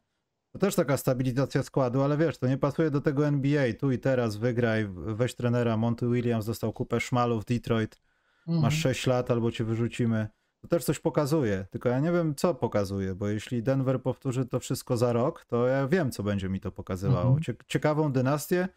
[0.53, 3.74] To też taka stabilizacja składu, ale wiesz, to nie pasuje do tego NBA.
[3.79, 5.76] Tu i teraz wygraj, weź trenera.
[5.76, 8.00] Monty Williams dostał kupę szmalu w Detroit.
[8.48, 8.62] Mhm.
[8.62, 10.29] Masz 6 lat albo cię wyrzucimy.
[10.61, 14.61] To też coś pokazuje, tylko ja nie wiem, co pokazuje, bo jeśli Denver powtórzy to
[14.61, 17.37] wszystko za rok, to ja wiem, co będzie mi to pokazywało.
[17.37, 17.57] Mhm.
[17.66, 18.68] Ciekawą dynastię,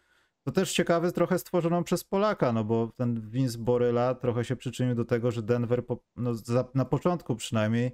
[0.42, 4.94] to też ciekawe trochę stworzoną przez Polaka, no bo ten Vince Boryla trochę się przyczynił
[4.94, 7.92] do tego, że Denver po, no, za, na początku przynajmniej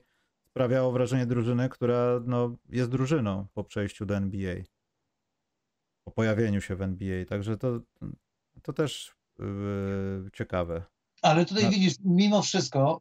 [0.51, 4.57] sprawiało wrażenie drużyny, która no, jest drużyną po przejściu do NBA.
[6.05, 7.25] Po pojawieniu się w NBA.
[7.25, 7.81] Także to,
[8.63, 10.83] to też yy, ciekawe.
[11.23, 11.71] Ale tutaj no.
[11.71, 13.01] widzisz, mimo wszystko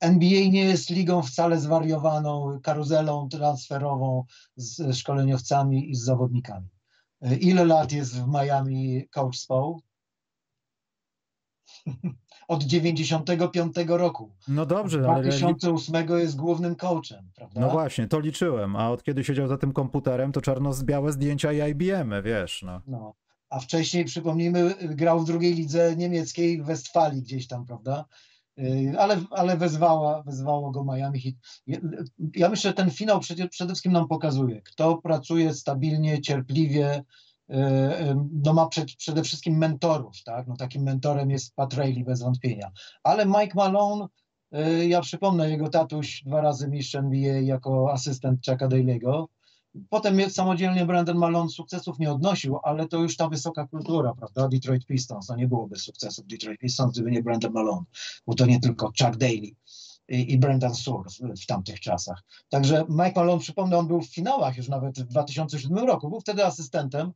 [0.00, 4.24] NBA nie jest ligą wcale zwariowaną karuzelą transferową
[4.56, 6.68] z szkoleniowcami i z zawodnikami.
[7.40, 9.76] Ile lat jest w Miami coach Spo?
[12.48, 14.30] Od 95 roku.
[14.48, 16.20] No dobrze, Od 2008 ale...
[16.20, 17.60] jest głównym coachem, prawda?
[17.60, 18.76] No właśnie, to liczyłem.
[18.76, 22.62] A od kiedy siedział za tym komputerem, to czarno-białe zdjęcia i IBM, wiesz.
[22.62, 22.82] No.
[22.86, 23.14] no.
[23.50, 28.04] A wcześniej, przypomnijmy, grał w drugiej lidze niemieckiej w Westfalii gdzieś tam, prawda?
[28.58, 31.34] Y, ale, ale wezwała, wezwało go Miami Heat.
[32.36, 37.04] Ja myślę, że ten finał przede, przede wszystkim nam pokazuje, kto pracuje stabilnie, cierpliwie,
[37.50, 40.46] y, y, no ma przed, przede wszystkim mentorów, tak?
[40.46, 42.70] No takim mentorem jest Pat Riley bez wątpienia.
[43.02, 44.06] Ale Mike Malone,
[44.88, 49.26] ja przypomnę, jego tatuś dwa razy mistrz NBA jako asystent Chucka Daly'ego,
[49.88, 54.48] Potem samodzielnie Brandon Malone sukcesów nie odnosił, ale to już ta wysoka kultura, prawda?
[54.48, 57.84] Detroit Pistons, no nie byłoby sukcesów Detroit Pistons, gdyby nie Brandon Malone,
[58.26, 59.50] bo to nie tylko Chuck Daly
[60.08, 62.22] i, Brendan Sur w, w tamtych czasach.
[62.48, 66.46] Także Mike Malone, przypomnę, on był w finałach już nawet w 2007 roku, był wtedy
[66.46, 67.12] asystentem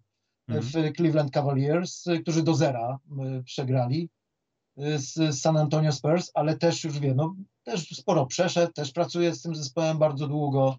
[0.48, 0.94] w mhm.
[0.94, 2.98] Cleveland Cavaliers, którzy do zera
[3.44, 4.08] przegrali
[4.96, 9.42] z San Antonio Spurs, ale też już wie, no też sporo przeszedł, też pracuje z
[9.42, 10.78] tym zespołem bardzo długo,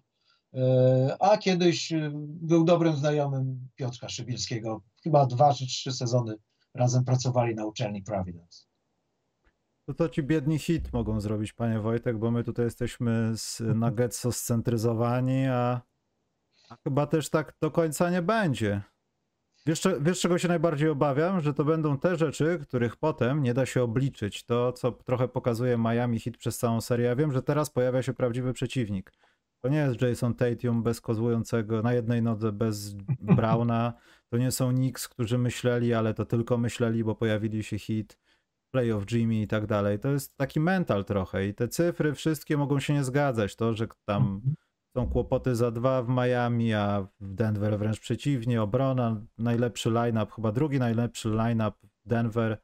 [1.20, 4.82] a kiedyś e, był dobrym znajomym Piotrka Szybilskiego.
[5.02, 6.34] Chyba dwa czy trzy sezony
[6.74, 8.66] razem pracowali na uczelni Providence.
[9.86, 14.32] To to ci biedni hit mogą zrobić, panie Wojtek, bo my tutaj jesteśmy z Nuggetso
[14.32, 15.80] scentralizowani, a,
[16.68, 18.82] a chyba też tak do końca nie będzie.
[19.66, 21.40] Wiesz, wiesz, czego się najbardziej obawiam?
[21.40, 24.44] Że to będą te rzeczy, których potem nie da się obliczyć.
[24.44, 27.06] To, co trochę pokazuje Miami Hit przez całą serię.
[27.06, 29.12] Ja wiem, że teraz pojawia się prawdziwy przeciwnik.
[29.66, 32.94] To nie jest Jason Tatum bez kozłującego na jednej nodze, bez
[33.36, 33.92] Browna.
[34.28, 38.18] To nie są Knicks, którzy myśleli, ale to tylko myśleli, bo pojawili się hit,
[38.70, 39.98] playoff Jimmy i tak dalej.
[39.98, 43.56] To jest taki mental trochę i te cyfry wszystkie mogą się nie zgadzać.
[43.56, 44.54] To, że tam mhm.
[44.96, 48.62] Są kłopoty za dwa w Miami, a w Denver wręcz przeciwnie.
[48.62, 52.58] Obrona, najlepszy line-up, chyba drugi najlepszy line-up Denver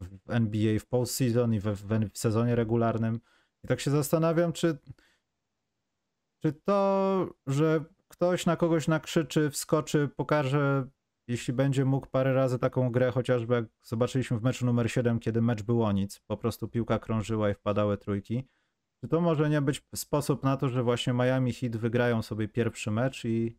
[0.00, 3.20] w NBA w postseason i w, w, w sezonie regularnym.
[3.64, 4.78] I tak się zastanawiam, czy,
[6.44, 10.88] czy to, że ktoś na kogoś nakrzyczy, wskoczy, pokaże,
[11.28, 15.42] jeśli będzie mógł parę razy taką grę, chociażby jak zobaczyliśmy w meczu numer 7, kiedy
[15.42, 18.48] mecz był o nic, po prostu piłka krążyła i wpadały trójki
[19.04, 22.90] czy to może nie być sposób na to, że właśnie Miami Heat wygrają sobie pierwszy
[22.90, 23.58] mecz i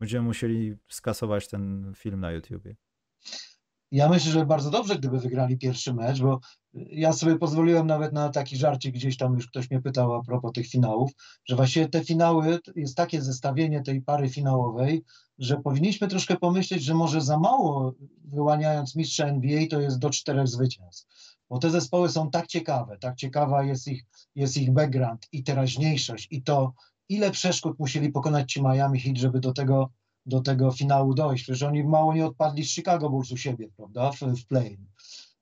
[0.00, 2.76] będziemy musieli skasować ten film na YouTubie?
[3.90, 6.40] Ja myślę, że bardzo dobrze, gdyby wygrali pierwszy mecz, bo
[6.74, 10.52] ja sobie pozwoliłem nawet na taki żarcik, gdzieś tam już ktoś mnie pytał a propos
[10.52, 11.10] tych finałów,
[11.44, 15.04] że właśnie te finały, jest takie zestawienie tej pary finałowej,
[15.38, 17.94] że powinniśmy troszkę pomyśleć, że może za mało
[18.24, 21.06] wyłaniając mistrza NBA to jest do czterech zwycięstw.
[21.50, 26.28] Bo te zespoły są tak ciekawe, tak ciekawa jest ich, jest ich background i teraźniejszość
[26.30, 26.72] i to,
[27.08, 29.90] ile przeszkód musieli pokonać ci Miami Heat, żeby do tego,
[30.26, 31.44] do tego finału dojść.
[31.44, 34.78] Przecież oni mało nie odpadli z Chicago Bulls u siebie, prawda, w, w play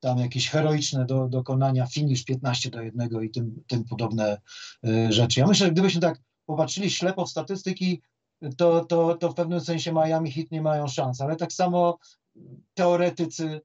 [0.04, 4.40] tam jakieś heroiczne do, dokonania, finish 15 do 1 i tym, tym podobne
[4.86, 5.40] y, rzeczy.
[5.40, 8.02] Ja myślę, że gdybyśmy tak popatrzyli ślepo w statystyki,
[8.56, 11.98] to, to, to w pewnym sensie Miami Heat nie mają szans, ale tak samo
[12.74, 13.60] teoretycy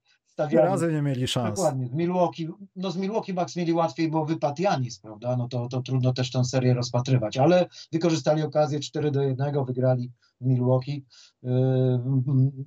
[0.47, 0.67] stawiali.
[0.67, 1.55] razy nie mieli szans.
[1.55, 1.87] Dokładnie.
[1.87, 5.37] Z Milwaukee, no z Milwaukee Bucks mieli łatwiej, bo wypadł Janis, prawda?
[5.37, 10.11] No to, to trudno też tę serię rozpatrywać, ale wykorzystali okazję 4 do 1, wygrali
[10.41, 11.05] w Milwaukee.
[11.43, 11.51] Yy,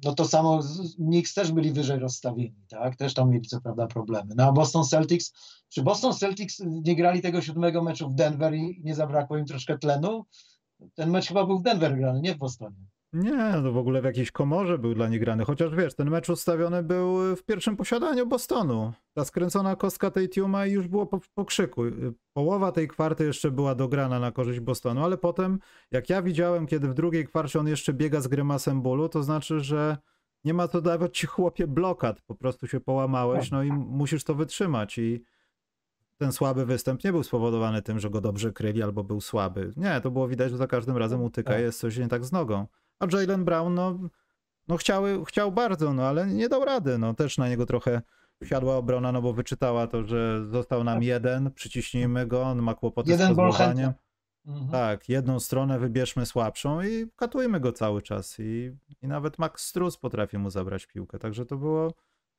[0.05, 0.61] no to samo
[0.97, 2.97] Knicks też byli wyżej rozstawieni, tak?
[2.97, 4.35] Też tam mieli co prawda problemy.
[4.37, 5.33] No a Boston Celtics,
[5.69, 9.79] czy Boston Celtics nie grali tego siódmego meczu w Denver i nie zabrakło im troszkę
[9.79, 10.25] tlenu?
[10.95, 12.77] Ten mecz chyba był w Denver grany, nie w Bostonie.
[13.13, 16.29] Nie, no w ogóle w jakiejś komorze był dla nich grany, chociaż wiesz, ten mecz
[16.29, 18.93] ustawiony był w pierwszym posiadaniu Bostonu.
[19.15, 21.83] Ta skręcona kostka tej Tiuma i już było po, po krzyku.
[22.33, 25.59] Połowa tej kwarty jeszcze była dograna na korzyść Bostonu, ale potem,
[25.91, 29.61] jak ja widziałem, kiedy w drugiej kwarcie on jeszcze biega z grymasem bólu, to znaczy,
[29.61, 29.97] że
[30.45, 34.35] nie ma to dawać ci chłopie blokad, po prostu się połamałeś, no i musisz to
[34.35, 35.25] wytrzymać i
[36.17, 39.71] ten słaby występ nie był spowodowany tym, że go dobrze kryli albo był słaby.
[39.77, 41.61] Nie, to było widać, że za każdym razem utyka, tak.
[41.61, 42.67] jest coś nie tak z nogą.
[43.03, 43.99] A Jalen Brown, no,
[44.69, 46.99] no chciał, chciał bardzo, no ale nie dał rady.
[46.99, 48.03] No też na niego trochę
[48.45, 51.05] wsiadła obrona, no bo wyczytała to, że został nam tak.
[51.05, 53.93] jeden, przyciśnijmy go, on ma kłopoty jeden z pozwolaniem.
[54.47, 54.71] Mhm.
[54.71, 58.37] Tak, jedną stronę wybierzmy słabszą i katujmy go cały czas.
[58.39, 61.19] I, i nawet Max Struz potrafi mu zabrać piłkę.
[61.19, 61.93] Także to było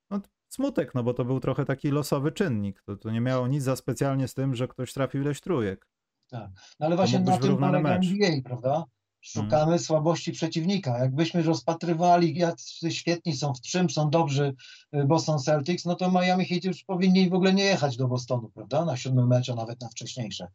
[0.09, 2.81] no, smutek, no bo to był trochę taki losowy czynnik.
[2.81, 5.87] To, to nie miało nic za specjalnie z tym, że ktoś trafił ileś trójek.
[6.29, 6.49] Tak,
[6.79, 8.83] no ale właśnie na tym polega NBA, prawda?
[9.23, 9.79] Szukamy hmm.
[9.79, 10.99] słabości przeciwnika.
[10.99, 12.55] Jakbyśmy rozpatrywali, jak
[12.89, 14.53] świetni są, w czym są dobrzy
[14.95, 18.49] y, Boston Celtics, no to Miami Heat już powinni w ogóle nie jechać do Bostonu,
[18.49, 18.85] prawda?
[18.85, 20.47] Na siódmym meczu, nawet na wcześniejsze.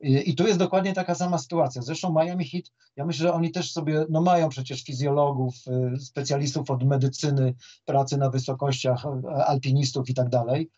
[0.00, 1.82] I tu jest dokładnie taka sama sytuacja.
[1.82, 2.64] Zresztą Miami Heat,
[2.96, 5.54] ja myślę, że oni też sobie, no mają przecież fizjologów,
[5.94, 10.70] y, specjalistów od medycyny, pracy na wysokościach, y, alpinistów i tak dalej.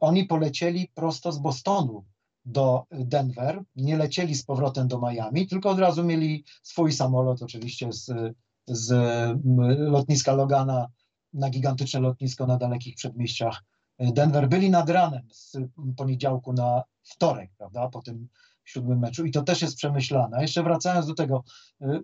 [0.00, 2.04] Oni polecieli prosto z Bostonu
[2.44, 7.92] do Denver, nie lecieli z powrotem do Miami, tylko od razu mieli swój samolot, oczywiście
[7.92, 8.12] z,
[8.66, 8.92] z
[9.78, 10.88] lotniska Logana
[11.32, 13.64] na gigantyczne lotnisko na dalekich przedmieściach
[13.98, 14.48] Denver.
[14.48, 15.56] Byli nad ranem z
[15.96, 18.28] poniedziałku na wtorek, prawda, po tym
[18.64, 20.42] siódmym meczu i to też jest przemyślane.
[20.42, 21.44] Jeszcze wracając do tego,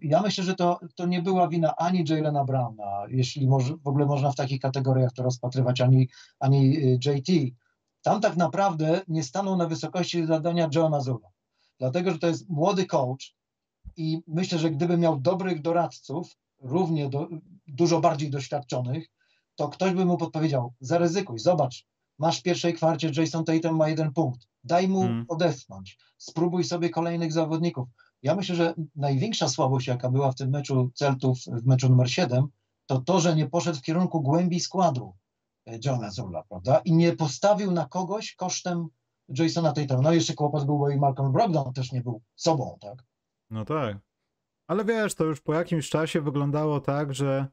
[0.03, 4.07] ja myślę, że to, to nie była wina ani Jalena Browna, jeśli może, w ogóle
[4.07, 6.09] można w takich kategoriach to rozpatrywać, ani,
[6.41, 6.77] ani
[7.07, 7.55] JT,
[8.03, 11.29] tam tak naprawdę nie stanął na wysokości zadania Joe Mazzulla.
[11.79, 13.35] Dlatego, że to jest młody coach
[13.97, 17.29] i myślę, że gdyby miał dobrych doradców, równie do,
[17.67, 19.09] dużo bardziej doświadczonych,
[19.55, 21.87] to ktoś by mu podpowiedział, zaryzykuj, zobacz,
[22.19, 25.25] masz w pierwszej kwarcie, Jason Tatum ma jeden punkt, daj mu hmm.
[25.29, 27.89] odetchnąć, spróbuj sobie kolejnych zawodników.
[28.23, 32.47] Ja myślę, że największa słabość, jaka była w tym meczu Celtów, w meczu numer 7,
[32.87, 35.15] to to, że nie poszedł w kierunku głębi składu
[35.85, 36.81] Johna Zula, prawda?
[36.85, 38.89] I nie postawił na kogoś kosztem
[39.29, 40.01] Jasona Tatuma.
[40.01, 43.05] No jeszcze kłopot był, bo i Malcolm Brogdon też nie był sobą, tak?
[43.51, 43.97] No tak.
[44.67, 47.47] Ale wiesz, to już po jakimś czasie wyglądało tak, że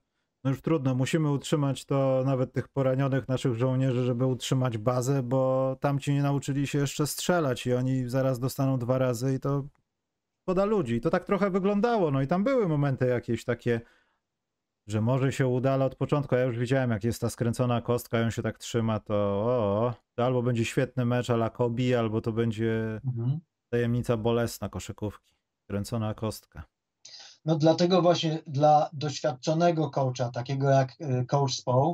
[0.44, 5.76] no już trudno, musimy utrzymać to nawet tych poranionych naszych żołnierzy, żeby utrzymać bazę, bo
[5.80, 9.64] tamci nie nauczyli się jeszcze strzelać i oni zaraz dostaną dwa razy i to
[10.42, 11.02] szkoda ludzi.
[11.02, 13.82] To tak trochę wyglądało, no i tam były momenty jakieś takie,
[14.88, 18.20] że może się uda, ale od początku ja już widziałem, jak jest ta skręcona kostka,
[18.20, 22.32] ją się tak trzyma, to, o, to albo będzie świetny mecz ala Kobi, albo to
[22.32, 23.40] będzie mhm.
[23.70, 26.64] tajemnica bolesna koszykówki, skręcona kostka.
[27.46, 31.94] No dlatego właśnie dla doświadczonego coacha, takiego jak y, coach Spo,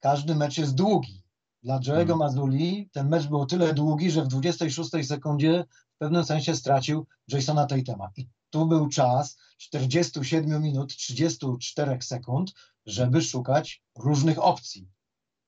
[0.00, 1.22] każdy mecz jest długi.
[1.62, 2.18] Dla Joe'ego hmm.
[2.18, 7.66] Mazuli ten mecz był tyle długi, że w 26 sekundzie w pewnym sensie stracił Jasona
[7.66, 8.10] Tatema.
[8.16, 12.52] I tu był czas 47 minut 34 sekund,
[12.86, 14.88] żeby szukać różnych opcji.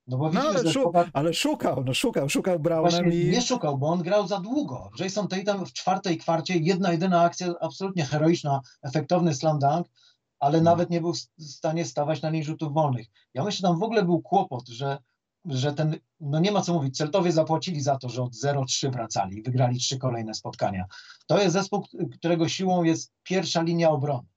[0.06, 3.24] No, bo no ale, szu ale, szukał, no szukał, szukał Brownem i...
[3.24, 4.90] Nie szukał, bo on grał za długo.
[4.98, 9.86] Jason Tatum w czwartej kwarcie, jedna, jedyna akcja, absolutnie heroiczna, efektowny slam dunk,
[10.38, 10.64] ale hmm.
[10.64, 13.06] nawet nie był w stanie stawać na niej rzutów wolnych.
[13.34, 14.98] Ja myślę, że tam w ogóle był kłopot, że,
[15.44, 19.38] że ten, no nie ma co mówić, Celtowie zapłacili za to, że od 0-3 wracali
[19.38, 20.84] i wygrali trzy kolejne spotkania.
[21.26, 24.32] To jest zespół, którego siłą jest pierwsza linia obrony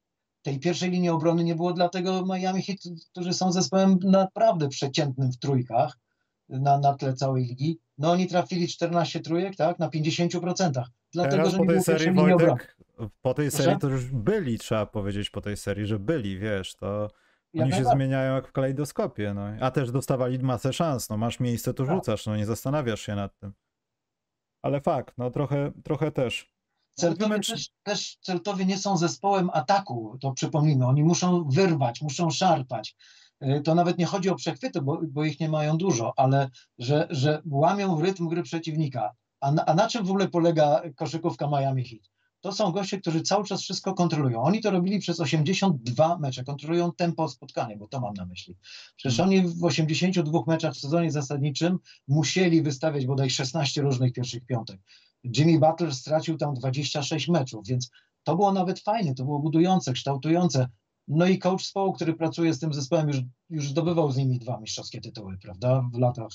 [0.46, 2.80] tej pierwszej linii obrony nie było, dlatego Miami Heat,
[3.12, 5.98] którzy są zespołem naprawdę przeciętnym w trójkach
[6.50, 10.84] na, na tle całej ligi, no oni trafili 14 trójek, tak, na 50%.
[11.14, 12.78] Dlatego, Teraz że po tej serii, Wojtek,
[13.22, 13.64] po tej Proszę?
[13.64, 17.10] serii to już byli, trzeba powiedzieć po tej serii, że byli, wiesz, to
[17.62, 19.42] oni się zmieniają jak w kalejdoskopie, no.
[19.62, 21.96] A też dostawali masę szans, no masz miejsce, to tak.
[21.96, 23.54] rzucasz, no nie zastanawiasz się nad tym.
[24.62, 26.52] Ale fakt, no trochę, trochę też.
[26.96, 30.86] Celtowie też, też Celtowie nie są zespołem ataku, to przypomnijmy.
[30.86, 32.96] Oni muszą wyrwać, muszą szarpać.
[33.44, 37.08] Y, to nawet nie chodzi o przechwyty, bo, bo ich nie mają dużo, ale że,
[37.10, 39.12] że łamią rytm gry przeciwnika.
[39.40, 42.15] A na, a na czym w ogóle polega koszykówka Miami Heat?
[42.46, 44.44] To są goście, którzy cały czas wszystko kontrolują.
[44.44, 48.56] Oni to robili przez 82 mecze, kontrolują tempo spotkania, bo to mam na myśli.
[48.96, 49.40] Przecież hmm.
[49.40, 54.82] oni w 82 meczach w sezonie zasadniczym musieli wystawiać bodaj 16 różnych pierwszych piątek.
[55.38, 57.90] Jimmy Butler stracił tam 26 meczów, więc
[58.24, 60.70] to było nawet fajne, to było budujące, kształtujące.
[61.08, 63.18] No i coach Spo, który pracuje z tym zespołem, już,
[63.50, 66.28] już zdobywał z nimi dwa mistrzowskie tytuły, prawda, w latach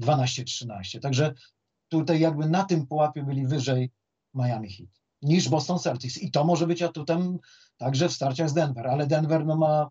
[0.00, 1.00] 12-13.
[1.00, 1.34] Także
[1.88, 3.90] tutaj jakby na tym pułapie byli wyżej
[4.34, 6.18] Miami Heat niż Boston Celtics.
[6.18, 7.38] I to może być atutem
[7.76, 9.88] także w starciach z Denver, ale Denver no ma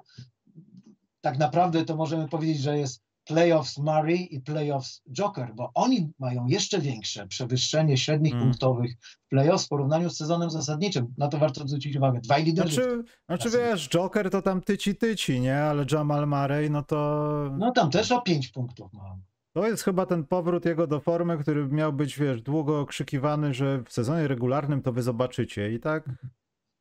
[1.22, 6.48] tak naprawdę to możemy powiedzieć, że jest playoffs Murray i playoffs Joker, bo oni mają
[6.48, 8.50] jeszcze większe przewyższenie średnich hmm.
[8.50, 11.14] punktowych w playoffs w porównaniu z sezonem zasadniczym.
[11.18, 12.20] Na to warto zwrócić uwagę.
[12.22, 12.74] Dwaj liderzy.
[12.74, 15.58] Znaczy, znaczy wiesz, Joker to tam tyci tyci, nie?
[15.58, 17.50] Ale Jamal Murray, no to...
[17.58, 19.22] No tam też o pięć punktów mam.
[19.56, 23.84] To jest chyba ten powrót jego do formy, który miał być, wiesz, długo okrzykiwany, że
[23.84, 25.72] w sezonie regularnym to wy zobaczycie.
[25.72, 26.10] I tak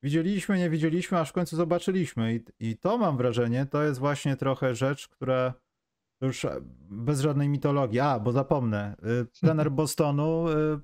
[0.02, 2.34] widzieliśmy, nie widzieliśmy, aż w końcu zobaczyliśmy.
[2.34, 5.54] I, i to mam wrażenie, to jest właśnie trochę rzecz, która
[6.22, 6.46] już
[6.90, 8.00] bez żadnej mitologii.
[8.00, 8.96] A, bo zapomnę.
[9.22, 10.80] Y, trener Bostonu, y,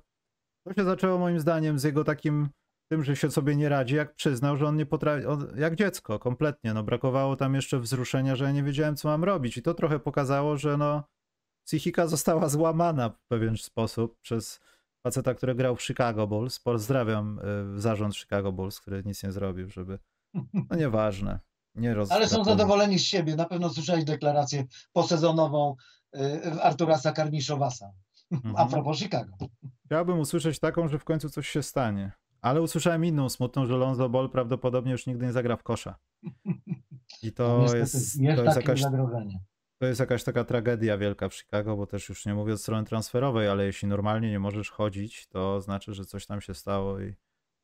[0.67, 2.49] to się zaczęło moim zdaniem z jego takim
[2.91, 6.19] tym, że się sobie nie radzi, jak przyznał, że on nie potrafi, on, jak dziecko,
[6.19, 9.73] kompletnie, no brakowało tam jeszcze wzruszenia, że ja nie wiedziałem, co mam robić i to
[9.73, 11.03] trochę pokazało, że no
[11.65, 14.59] psychika została złamana w pewien sposób przez
[15.03, 16.59] faceta, który grał w Chicago Bulls.
[16.59, 17.39] Pozdrawiam
[17.75, 19.99] y, zarząd Chicago Bulls, który nic nie zrobił, żeby,
[20.69, 21.39] no nieważne.
[21.75, 23.35] Nie Ale są zadowoleni z siebie.
[23.35, 25.75] Na pewno słyszałeś deklarację posezonową
[26.15, 27.91] y, Artura Sakarniszowasa.
[28.31, 28.55] Mhm.
[28.57, 29.31] A propos Chicago.
[29.85, 32.11] Chciałbym usłyszeć taką, że w końcu coś się stanie.
[32.41, 35.95] Ale usłyszałem inną smutną, że Lonzo Ball prawdopodobnie już nigdy nie zagra w kosza.
[37.23, 39.39] I to no, jest, jest, to jest jakaś, zagrożenie.
[39.81, 42.85] To jest jakaś taka tragedia wielka w Chicago, bo też już nie mówię od strony
[42.85, 47.13] transferowej, ale jeśli normalnie nie możesz chodzić, to znaczy, że coś tam się stało i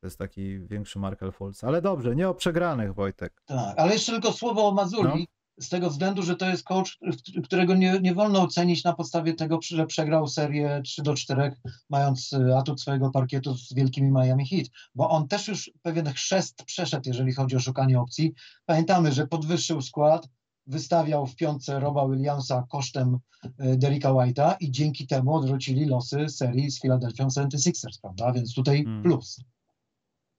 [0.00, 1.64] to jest taki większy Markel Fultz.
[1.64, 3.42] Ale dobrze, nie o przegranych, Wojtek.
[3.46, 5.28] Tak, ale jeszcze tylko słowo o Mazuli.
[5.28, 5.64] No.
[5.64, 6.98] Z tego względu, że to jest coach,
[7.44, 11.52] którego nie, nie wolno ocenić na podstawie tego, że przegrał serię 3 do 4,
[11.90, 16.64] mając y, atut swojego parkietu z wielkimi Miami Heat, bo on też już pewien chrzest
[16.64, 18.34] przeszedł, jeżeli chodzi o szukanie opcji.
[18.66, 20.28] Pamiętamy, że podwyższył skład,
[20.68, 26.70] wystawiał w piątce Roba Williamsa kosztem y, Derricka White'a i dzięki temu odwrócili losy serii
[26.70, 28.32] z Philadelphia 76ers, prawda?
[28.32, 29.02] Więc tutaj hmm.
[29.02, 29.40] plus.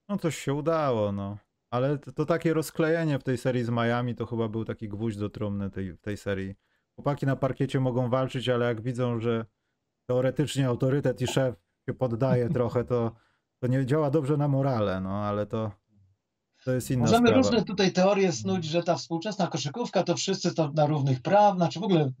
[0.08, 1.38] No coś się udało, no.
[1.70, 5.18] Ale to, to takie rozklejenie w tej serii z Miami to chyba był taki gwóźdź
[5.18, 6.54] do trumny tej, tej serii.
[6.94, 9.44] Chłopaki na parkiecie mogą walczyć, ale jak widzą, że
[10.06, 11.54] teoretycznie autorytet i szef
[11.88, 13.12] się poddaje trochę, to,
[13.58, 15.70] to nie działa dobrze na morale, no ale to,
[16.64, 17.36] to jest inna Możemy sprawa.
[17.36, 21.80] różne tutaj teorie snuć, że ta współczesna koszykówka to wszyscy to na równych praw, znaczy
[21.80, 22.12] w ogóle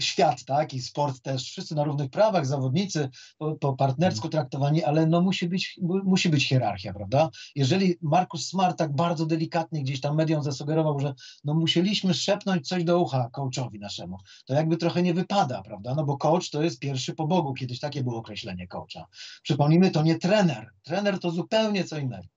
[0.00, 5.06] świat, tak, i sport też, wszyscy na równych prawach, zawodnicy po, po partnersku traktowani, ale
[5.06, 7.30] no musi być, musi być hierarchia, prawda?
[7.54, 12.84] Jeżeli Markus Smart tak bardzo delikatnie gdzieś tam mediom zasugerował, że no musieliśmy szepnąć coś
[12.84, 15.94] do ucha coachowi naszemu, to jakby trochę nie wypada, prawda?
[15.94, 19.06] No bo coach to jest pierwszy po Bogu, kiedyś takie było określenie coacha.
[19.42, 22.35] Przypomnijmy, to nie trener, trener to zupełnie co innego.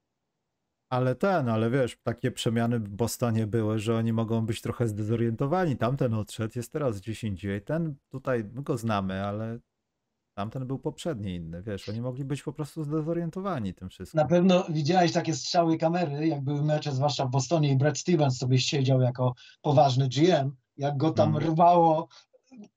[0.90, 5.78] Ale ten, ale wiesz, takie przemiany w Bostonie były, że oni mogą być trochę zdezorientowani.
[5.78, 7.62] Tamten odszedł, jest teraz gdzieś indziej.
[7.62, 9.60] Ten tutaj, my go znamy, ale
[10.34, 14.22] tamten był poprzedni inny, wiesz, oni mogli być po prostu zdezorientowani tym wszystkim.
[14.22, 18.38] Na pewno widziałeś takie strzały kamery, jak były mecze, zwłaszcza w Bostonie i Brad Stevens
[18.38, 21.50] sobie siedział jako poważny GM, jak go tam Mm.
[21.50, 22.08] rwało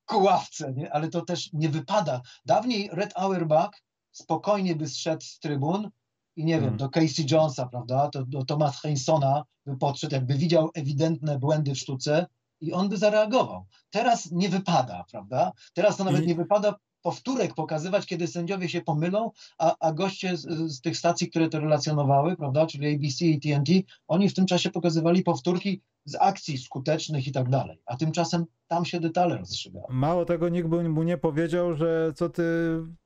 [0.04, 0.92] ku ławce, nie?
[0.92, 2.20] ale to też nie wypada.
[2.46, 3.70] Dawniej Red Auerbach
[4.10, 5.90] spokojnie by zszedł z trybun
[6.36, 10.70] i nie wiem, do Casey Jonesa, prawda, to do Thomas Hainsona by podszedł, jakby widział
[10.74, 12.26] ewidentne błędy w sztuce
[12.60, 13.66] i on by zareagował.
[13.90, 15.52] Teraz nie wypada, prawda?
[15.74, 20.36] Teraz to nawet I- nie wypada powtórek pokazywać, kiedy sędziowie się pomylą, a, a goście
[20.36, 23.68] z, z tych stacji, które to relacjonowały, prawda, czyli ABC i TNT,
[24.08, 27.82] oni w tym czasie pokazywali powtórki z akcji skutecznych i tak dalej.
[27.86, 29.86] A tymczasem tam się detale rozstrzygały.
[29.90, 32.42] Mało tego, nikt by mu nie powiedział, że co ty,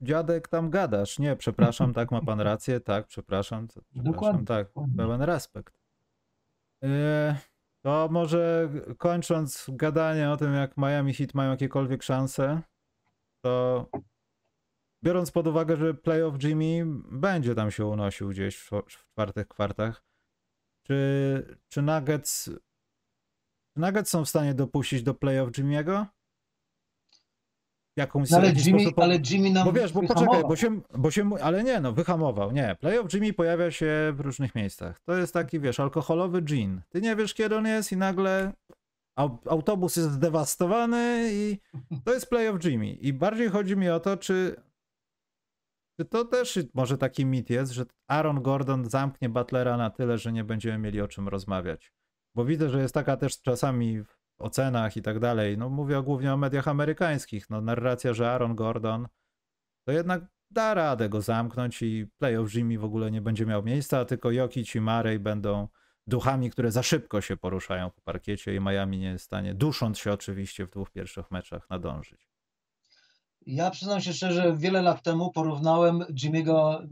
[0.00, 1.18] dziadek, tam gadasz.
[1.18, 4.94] Nie, przepraszam, tak, ma pan rację, tak, przepraszam, co- przepraszam, Dokładnie, tak, dokładnie.
[4.96, 5.74] pełen respekt.
[6.82, 6.88] Yy,
[7.82, 12.62] To może kończąc gadanie o tym, jak Miami Heat mają jakiekolwiek szanse,
[13.44, 13.86] to
[15.04, 20.04] biorąc pod uwagę, że playoff Jimmy będzie tam się unosił gdzieś w, w czwartych kwartach,
[20.86, 22.50] czy, czy Nuggets
[23.74, 26.06] czy Nuggets są w stanie dopuścić do playoff Jimmy'ego?
[27.98, 30.26] Jakąś No ale, Jimmy, sposób- ale Jimmy nam bo wiesz, bo wyhamował.
[30.26, 32.76] poczekaj, bo się, bo się, ale nie no, wyhamował, nie.
[32.80, 35.00] Playoff Jimmy pojawia się w różnych miejscach.
[35.00, 36.80] To jest taki, wiesz, alkoholowy gin.
[36.88, 38.52] Ty nie wiesz, kiedy on jest i nagle
[39.16, 41.58] autobus jest zdewastowany i
[42.04, 42.92] to jest playoff Jimmy.
[42.92, 44.56] I bardziej chodzi mi o to, czy,
[46.00, 50.32] czy to też może taki mit jest, że Aaron Gordon zamknie Butlera na tyle, że
[50.32, 51.92] nie będziemy mieli o czym rozmawiać.
[52.34, 56.32] Bo widzę, że jest taka też czasami w ocenach i tak dalej, no mówię głównie
[56.32, 59.08] o mediach amerykańskich, no narracja, że Aaron Gordon
[59.86, 64.04] to jednak da radę go zamknąć i playoff Jimmy w ogóle nie będzie miał miejsca,
[64.04, 65.68] tylko Jokic i Murray będą
[66.06, 69.98] duchami, które za szybko się poruszają po parkiecie i Miami nie jest w stanie, dusząc
[69.98, 72.28] się oczywiście w dwóch pierwszych meczach, nadążyć.
[73.46, 76.84] Ja przyznam się szczerze, wiele lat temu porównałem Jimmy'ego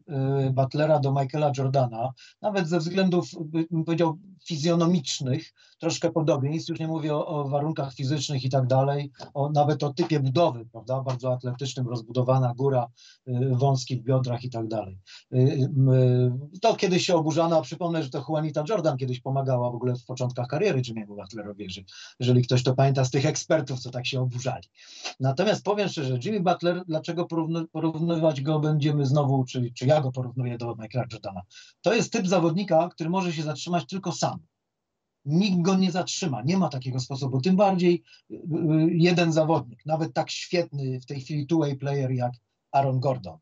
[0.48, 6.80] y, Butlera do Michaela Jordana, nawet ze względów, by- bym powiedział, fizjonomicznych, troszkę podobieństw, już
[6.80, 11.00] nie mówię o, o warunkach fizycznych i tak dalej, o, nawet o typie budowy, prawda,
[11.02, 12.86] bardzo atletycznym, rozbudowana góra,
[13.28, 14.98] y, wąski w biodrach i tak dalej.
[15.34, 19.74] Y, y, To kiedyś się oburzano, a przypomnę, że to Juanita Jordan kiedyś pomagała w
[19.74, 21.68] ogóle w początkach kariery Jimmy'ego Butlerowi,
[22.20, 24.68] jeżeli- ktoś to pamięta z tych ekspertów, co tak się oburzali.
[25.20, 30.12] Natomiast powiem szczerze, Jimmy Butler, dlaczego porówny, porównywać go będziemy znowu, czy, czy ja go
[30.12, 31.42] porównuję do Michaela Jordana?
[31.82, 34.33] To jest typ zawodnika, który może się zatrzymać tylko sam.
[35.24, 37.40] Nikt go nie zatrzyma, nie ma takiego sposobu.
[37.40, 38.40] Tym bardziej y, y,
[38.90, 42.32] jeden zawodnik, nawet tak świetny w tej chwili two-way player jak
[42.72, 43.38] Aaron Gordon.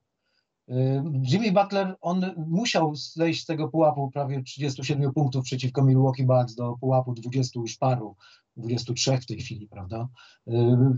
[0.68, 6.54] Y, Jimmy Butler, on musiał zejść z tego pułapu prawie 37 punktów przeciwko Milwaukee Bucks
[6.54, 8.16] do pułapu 20 już paru,
[8.56, 10.08] 23 w tej chwili, prawda?
[10.48, 10.52] Y,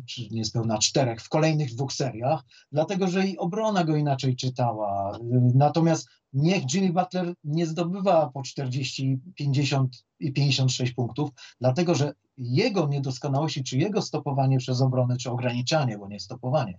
[0.06, 5.16] Czy niespełna czterech w kolejnych dwóch seriach, dlatego że i obrona go inaczej czytała.
[5.16, 5.20] Y,
[5.54, 12.88] Natomiast niech Jimmy Butler nie zdobywa po 40, 50 i 56 punktów, dlatego że jego
[12.88, 16.78] niedoskonałości, czy jego stopowanie przez obronę, czy ograniczanie, bo nie stopowanie,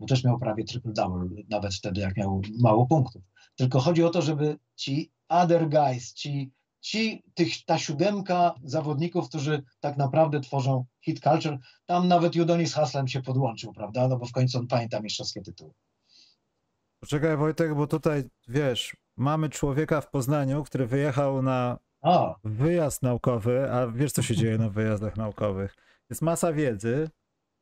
[0.00, 3.22] bo też miał prawie triple-double, nawet wtedy, jak miał mało punktów.
[3.56, 6.52] Tylko chodzi o to, żeby ci other guys, ci,
[6.84, 13.08] ci tych, ta siódemka zawodników, którzy tak naprawdę tworzą hit culture, tam nawet Udonis Haslem
[13.08, 14.08] się podłączył, prawda?
[14.08, 15.72] No bo w końcu on pamięta mistrzowskie tytuły.
[17.00, 23.72] Poczekaj Wojtek, bo tutaj, wiesz, mamy człowieka w Poznaniu, który wyjechał na A, wyjazd naukowy,
[23.72, 25.74] a wiesz co się dzieje na wyjazdach naukowych.
[26.10, 27.10] Jest masa wiedzy.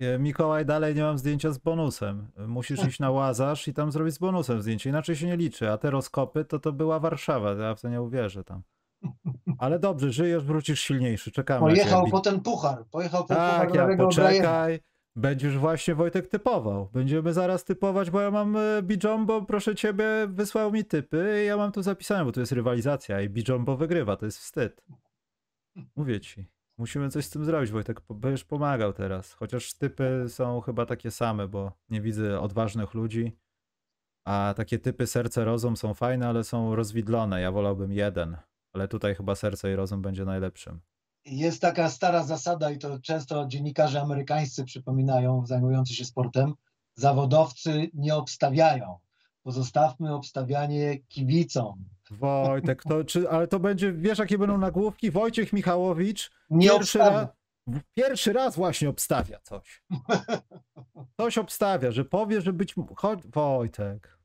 [0.01, 2.33] E, Mikołaj, dalej nie mam zdjęcia z bonusem.
[2.49, 5.71] Musisz iść na Łazarz i tam zrobić z bonusem zdjęcie, inaczej się nie liczy.
[5.71, 8.63] A te rozkopy to to była Warszawa, ja w to nie uwierzę tam.
[9.59, 11.61] Ale dobrze, żyjesz, wrócisz silniejszy, czekamy.
[11.61, 14.81] pojechał po ten puchar, pojechał po puchar Tak, ja poczekaj,
[15.17, 16.89] Będziesz właśnie Wojtek typował.
[16.93, 21.57] Będziemy zaraz typować, bo ja mam e, Bijombo, proszę ciebie, wysłał mi typy i ja
[21.57, 24.85] mam tu zapisane, bo tu jest rywalizacja i Bijombo wygrywa, to jest wstyd.
[25.97, 26.47] Mówię ci.
[26.79, 29.33] Musimy coś z tym zrobić, Wojtek, będziesz pomagał teraz.
[29.33, 33.37] Chociaż typy są chyba takie same, bo nie widzę odważnych ludzi.
[34.27, 37.41] A takie typy serce, rozum są fajne, ale są rozwidlone.
[37.41, 38.37] Ja wolałbym jeden.
[38.73, 40.81] Ale tutaj chyba serce i rozum będzie najlepszym.
[41.25, 46.55] Jest taka stara zasada i to często dziennikarze amerykańscy przypominają, zajmujący się sportem.
[46.95, 48.99] Zawodowcy nie obstawiają.
[49.43, 51.85] Pozostawmy obstawianie kibicom.
[52.11, 55.11] Wojtek, to, czy, ale to będzie, wiesz jakie będą nagłówki?
[55.11, 57.29] Wojciech Michałowicz Nie pierwszy, raz,
[57.95, 59.83] pierwszy raz właśnie obstawia coś.
[61.17, 62.75] Coś obstawia, że powie, że być...
[62.97, 64.19] Chodź, Wojtek.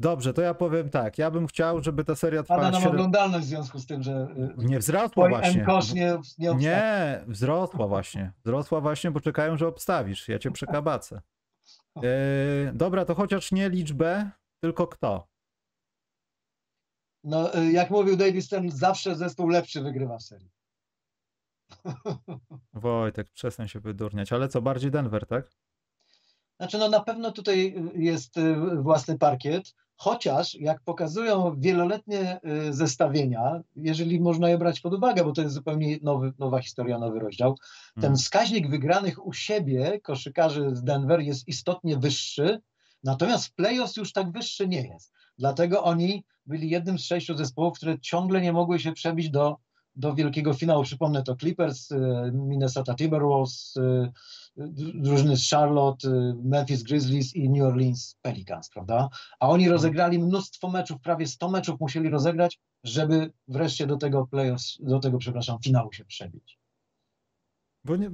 [0.00, 1.18] Dobrze, to ja powiem tak.
[1.18, 2.62] Ja bym chciał, żeby ta seria trwała...
[2.70, 4.28] nam średnio- oglądalność w związku z tym, że
[4.60, 5.60] y, Nie wzrosła właśnie.
[5.60, 6.54] M-kosz nie, nie.
[6.54, 8.32] Nie, wzrosła właśnie.
[8.44, 10.28] Wzrosła właśnie, bo czekają, że obstawisz.
[10.28, 11.20] Ja cię przekabacę.
[11.96, 12.02] Yy,
[12.74, 14.30] dobra, to chociaż nie liczbę,
[14.60, 15.28] tylko kto.
[17.24, 20.50] No, y, jak mówił David Stern, zawsze zespół lepszy wygrywa w serii.
[22.72, 24.32] Wojtek, przestań się wydurniać.
[24.32, 25.50] Ale co, bardziej Denver, tak?
[26.56, 28.34] Znaczy, no na pewno tutaj y, jest
[28.82, 35.32] własny parkiet, chociaż jak pokazują wieloletnie y, zestawienia, jeżeli można je brać pod uwagę, bo
[35.32, 37.56] to jest zupełnie nowy, nowa historia, nowy rozdział,
[37.94, 38.16] ten Mm.
[38.16, 42.60] wskaźnik wygranych u siebie koszykarzy z Denver jest istotnie wyższy,
[43.04, 45.12] natomiast playoffs już tak wyższy nie jest.
[45.38, 49.56] Dlatego oni byli jednym z sześciu zespołów, które ciągle nie mogły się przebić do,
[49.98, 50.82] do wielkiego finału.
[50.82, 51.96] Przypomnę to Clippers, y,
[52.32, 54.12] Minnesota Timberwolves, y,
[54.94, 59.08] drużyny z Charlotte, y, Memphis Grizzlies i New Orleans Pelicans, prawda?
[59.40, 64.78] A oni rozegrali mnóstwo meczów, prawie 100 meczów musieli rozegrać, żeby wreszcie do tego playoffs,
[64.80, 66.58] do tego, przepraszam, finału się przebić.
[67.84, 68.10] Bo, nie,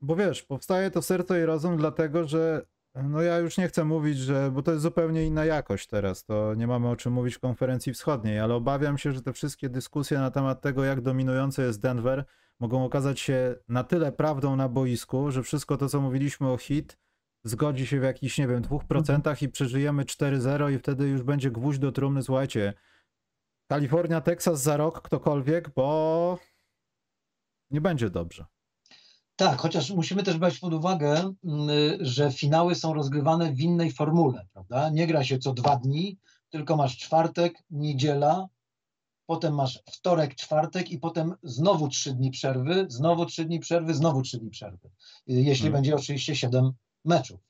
[0.00, 4.18] bo wiesz, powstaje to serce i rozum dlatego, że no ja już nie chcę mówić,
[4.18, 7.40] że, bo to jest zupełnie inna jakość teraz, to nie mamy o czym mówić w
[7.40, 11.80] konferencji wschodniej, ale obawiam się, że te wszystkie dyskusje na temat tego, jak dominujący jest
[11.80, 12.24] Denver,
[12.60, 16.98] mogą okazać się na tyle prawdą na boisku, że wszystko to, co mówiliśmy o hit,
[17.44, 21.78] zgodzi się w jakichś, nie wiem, 2% i przeżyjemy 4-0 i wtedy już będzie gwóźdź
[21.78, 22.74] do trumny, słuchajcie,
[23.70, 26.38] Kalifornia, Teksas za rok, ktokolwiek, bo
[27.70, 28.44] nie będzie dobrze.
[29.40, 31.68] Tak, chociaż musimy też brać pod uwagę, mm,
[32.00, 34.90] że finały są rozgrywane w innej formule, prawda?
[34.90, 36.18] Nie gra się co dwa dni,
[36.50, 38.48] tylko masz czwartek, niedziela,
[39.26, 44.22] potem masz wtorek, czwartek i potem znowu trzy dni przerwy, znowu trzy dni przerwy, znowu
[44.22, 44.90] trzy dni przerwy.
[45.26, 45.72] Jeśli Hmm.
[45.72, 46.72] będzie oczywiście siedem
[47.04, 47.40] meczów.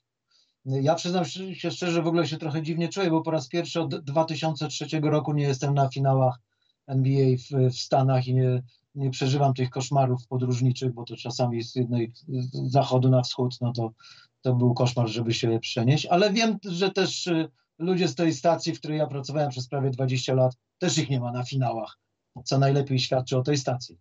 [0.64, 1.24] Ja przyznam
[1.55, 5.32] się szczerze, w ogóle się trochę dziwnie czuję, bo po raz pierwszy od 2003 roku
[5.32, 6.38] nie jestem na finałach
[6.86, 8.62] NBA w, w Stanach i nie,
[8.95, 13.72] nie przeżywam tych koszmarów podróżniczych, bo to czasami z jednej z zachodu na wschód, no
[13.72, 13.93] to,
[14.41, 18.74] to był koszmar, żeby się przenieść, ale wiem, że też y, ludzie z tej stacji,
[18.74, 21.99] w której ja pracowałem przez prawie 20 lat, też ich nie ma na finałach,
[22.45, 23.99] co najlepiej świadczy o tej stacji.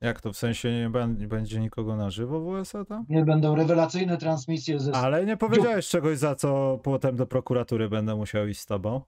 [0.00, 0.90] Jak to w sensie nie,
[1.28, 3.06] będzie nikogo na żywo w USA tam?
[3.08, 8.16] Nie będą rewelacyjne transmisje ze Ale nie powiedziałeś czegoś, za co potem do prokuratury będę
[8.16, 9.00] musiał iść z tobą.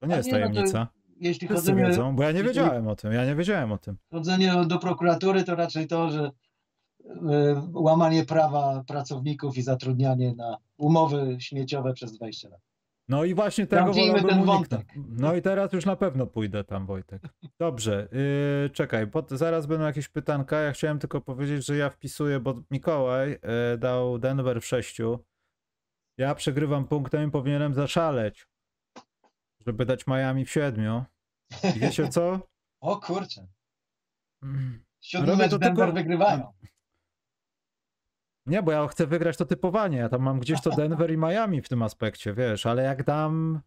[0.00, 0.88] To nie A jest nie, no to tajemnica.
[1.20, 3.12] Jeśli Wszyscy chodzimy, wiedzą, bo ja nie wiedziałem o tym.
[3.12, 3.96] Ja nie wiedziałem o tym.
[4.12, 6.30] chodzenie do prokuratury to raczej to, że
[7.04, 7.10] y,
[7.72, 12.60] łamanie prawa pracowników i zatrudnianie na umowy śmieciowe przez 20 lat.
[13.08, 14.84] No i właśnie tego wolałbym uniknąć.
[14.96, 17.22] No i teraz już na pewno pójdę tam, Wojtek.
[17.58, 18.08] Dobrze,
[18.62, 20.60] yy, czekaj, pod, zaraz będą jakieś pytanka.
[20.60, 25.18] Ja chciałem tylko powiedzieć, że ja wpisuję, bo Mikołaj yy, dał Denver w sześciu.
[26.18, 28.48] Ja przegrywam punktem i powinienem zaszaleć,
[29.66, 31.04] żeby dać Miami w siedmiu.
[31.76, 32.40] I wiecie co?
[32.80, 33.46] O kurczę,
[34.42, 34.84] Mm.
[35.00, 36.52] siódmy Robię mecz to Denver tylko- wygrywają.
[38.46, 39.98] Nie, bo ja chcę wygrać to typowanie.
[39.98, 43.60] Ja tam mam gdzieś to Denver i Miami w tym aspekcie, wiesz, ale jak dam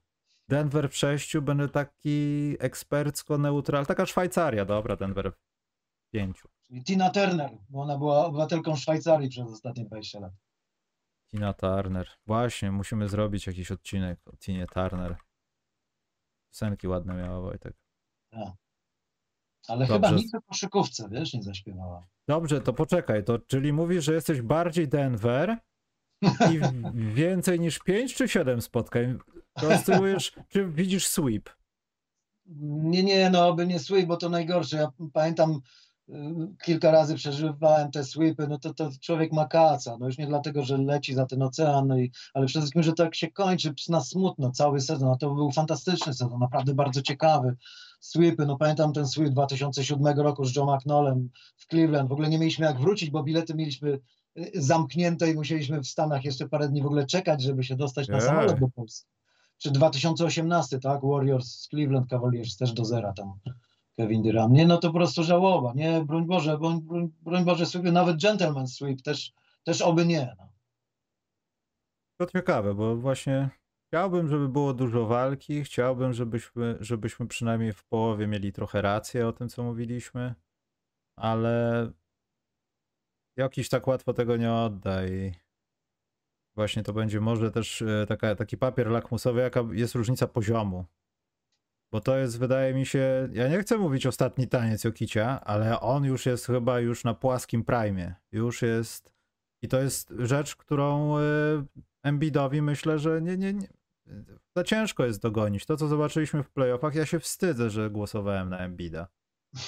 [0.47, 3.85] Denver w sześciu, będę taki ekspercko neutralny.
[3.85, 6.47] Taka Szwajcaria, dobra, Denver w pięciu.
[6.63, 10.33] Czyli Tina Turner, bo ona była obywatelką Szwajcarii przez ostatnie 20 lat.
[11.31, 12.09] Tina Turner.
[12.27, 15.15] Właśnie, musimy zrobić jakiś odcinek o Tinie Turner.
[16.51, 17.73] Piosenki ładne miała Wojtek.
[19.67, 19.93] Ale Dobrze.
[19.93, 22.07] chyba nic o koszykówce, wiesz, nie zaśpiewała.
[22.27, 25.57] Dobrze, to poczekaj, to czyli mówisz, że jesteś bardziej Denver
[26.21, 26.59] i
[27.15, 29.17] więcej niż pięć czy siedem spotkań?
[29.53, 31.49] To oscylujesz, czy widzisz sweep?
[32.65, 34.77] Nie, nie, no by nie słyj, bo to najgorsze.
[34.77, 35.59] Ja pamiętam
[36.63, 40.63] kilka razy przeżywałem te sweepy, no to, to człowiek ma kaca, no już nie dlatego,
[40.63, 44.01] że leci za ten ocean, no i, ale przede wszystkim, że tak się kończy na
[44.01, 47.55] smutno cały sezon, a to był fantastyczny sezon, naprawdę bardzo ciekawy.
[47.99, 52.39] Sweepy, no pamiętam ten sweep 2007 roku z Joe McNollem w Cleveland, w ogóle nie
[52.39, 53.99] mieliśmy jak wrócić, bo bilety mieliśmy
[54.37, 58.07] y, zamknięte i musieliśmy w Stanach jeszcze parę dni w ogóle czekać, żeby się dostać
[58.07, 59.09] na samolot do Polski.
[59.57, 61.01] Czy 2018, tak?
[61.03, 63.33] Warriors z Cleveland Cavaliers też do zera tam
[64.01, 64.53] Kevin Durant.
[64.53, 66.05] Nie, no to po prostu żałoba, nie?
[66.05, 69.33] Broń Boże, broń, broń, broń Boże sweep, nawet gentleman sweep też,
[69.63, 70.35] też oby nie.
[70.37, 70.49] No.
[72.17, 73.49] To ciekawe, bo właśnie
[73.87, 79.33] chciałbym, żeby było dużo walki, chciałbym, żebyśmy, żebyśmy przynajmniej w połowie mieli trochę rację o
[79.33, 80.35] tym, co mówiliśmy,
[81.15, 81.87] ale
[83.37, 85.33] jakiś tak łatwo tego nie odda i
[86.55, 90.85] właśnie to będzie może też e, taka, taki papier lakmusowy, jaka jest różnica poziomu
[91.91, 96.03] bo to jest, wydaje mi się, ja nie chcę mówić ostatni taniec Jokicia, ale on
[96.03, 98.15] już jest chyba już na płaskim prime.
[98.31, 99.13] Już jest.
[99.61, 101.21] I to jest rzecz, którą y,
[102.03, 103.67] Embiidowi myślę, że nie, nie, nie.
[104.55, 105.65] Za ciężko jest dogonić.
[105.65, 109.07] To, co zobaczyliśmy w playoffach, ja się wstydzę, że głosowałem na Embida.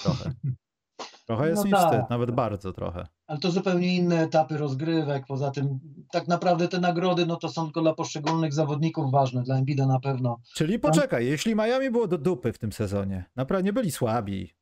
[0.04, 0.34] Trochę.
[1.28, 1.92] Trochę jest no mi tak.
[1.92, 3.08] wstyd, nawet bardzo trochę.
[3.34, 5.26] Ale to zupełnie inne etapy rozgrywek.
[5.28, 5.80] Poza tym,
[6.12, 9.44] tak naprawdę te nagrody, no to są tylko dla poszczególnych zawodników ważne.
[9.44, 10.40] Dla Embida na pewno.
[10.54, 14.54] Czyli poczekaj, jeśli Miami było do dupy w tym sezonie, naprawdę nie byli słabi.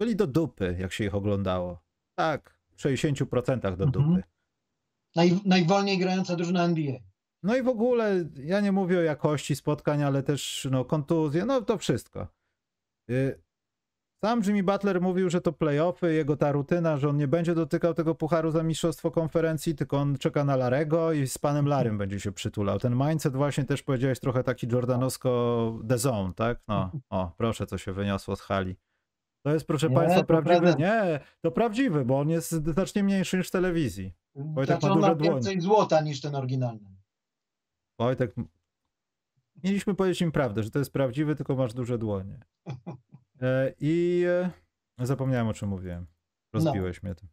[0.00, 1.78] Byli do dupy, jak się ich oglądało.
[2.14, 3.90] Tak, w 60% do mhm.
[3.90, 4.22] dupy.
[5.16, 6.94] Naj, najwolniej grająca drużyna NBA.
[7.42, 11.62] No i w ogóle, ja nie mówię o jakości spotkań, ale też no, kontuzje, no
[11.62, 12.28] to wszystko.
[13.10, 13.42] Y,
[14.24, 17.94] sam Jimmy Butler mówił, że to playoffy, jego ta rutyna, że on nie będzie dotykał
[17.94, 22.20] tego pucharu za mistrzostwo konferencji, tylko on czeka na Larego i z panem Larym będzie
[22.20, 22.78] się przytulał.
[22.78, 26.60] Ten mindset właśnie też powiedziałeś trochę taki jordanowsko the zone, tak?
[26.68, 28.76] No, o, proszę, co się wyniosło z hali.
[29.46, 30.60] To jest, proszę nie, Państwa, prawdziwy.
[30.60, 30.84] Prawda.
[30.84, 34.12] Nie, to prawdziwy, bo on jest znacznie mniejszy niż w telewizji.
[34.34, 36.96] Wojtek znaczy, ma duże więcej złota niż ten oryginalny.
[37.98, 38.34] Wojtek,
[39.64, 42.40] mieliśmy powiedzieć im prawdę, że to jest prawdziwy, tylko masz duże dłonie.
[43.42, 44.24] E, I
[44.98, 46.06] e, zapomniałem o czym mówiłem.
[46.52, 47.06] Rozbiłeś no.
[47.06, 47.28] mnie tym.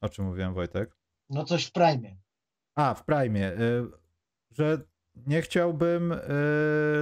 [0.00, 0.96] O czym mówiłem, Wojtek?
[1.30, 2.16] No coś w Prime.
[2.74, 3.46] A, w Prime.
[3.46, 3.56] E,
[4.50, 4.82] że
[5.26, 6.14] nie chciałbym.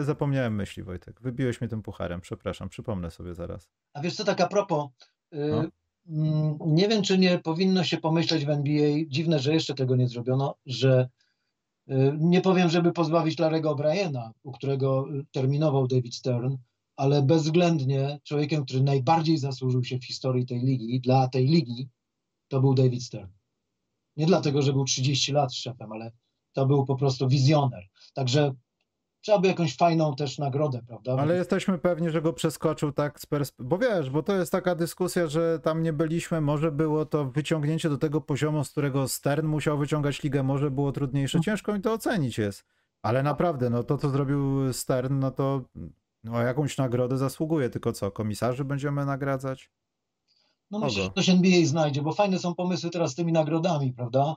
[0.00, 1.20] Zapomniałem myśli, Wojtek.
[1.20, 2.20] Wybiłeś mnie tym pucharem.
[2.20, 3.70] Przepraszam, przypomnę sobie zaraz.
[3.94, 4.88] A wiesz co, tak a propos.
[5.32, 5.64] No.
[6.66, 10.54] Nie wiem, czy nie powinno się pomyśleć w NBA, dziwne, że jeszcze tego nie zrobiono,
[10.66, 11.08] że
[12.18, 16.56] nie powiem, żeby pozbawić Larego O'Briena, u którego terminował David Stern,
[16.96, 21.88] ale bezwzględnie człowiekiem, który najbardziej zasłużył się w historii tej ligi, dla tej ligi,
[22.48, 23.30] to był David Stern.
[24.16, 26.12] Nie dlatego, że był 30 lat szefem, ale
[26.52, 27.84] to był po prostu wizjoner.
[28.14, 28.54] Także
[29.20, 31.16] trzeba by jakąś fajną też nagrodę, prawda?
[31.16, 33.68] Ale jesteśmy pewni, że go przeskoczył tak z perspektywy.
[33.68, 37.88] Bo wiesz, bo to jest taka dyskusja, że tam nie byliśmy, może było to wyciągnięcie
[37.88, 41.38] do tego poziomu, z którego Stern musiał wyciągać ligę, może było trudniejsze.
[41.38, 41.44] No.
[41.44, 42.64] Ciężko mi to ocenić jest.
[43.02, 45.64] Ale naprawdę, no to co zrobił Stern, no to
[46.26, 49.70] no, jakąś nagrodę zasługuje, tylko co, komisarzy będziemy nagradzać?
[50.70, 54.34] No myślę, że ktoś NBA znajdzie, bo fajne są pomysły teraz z tymi nagrodami, prawda?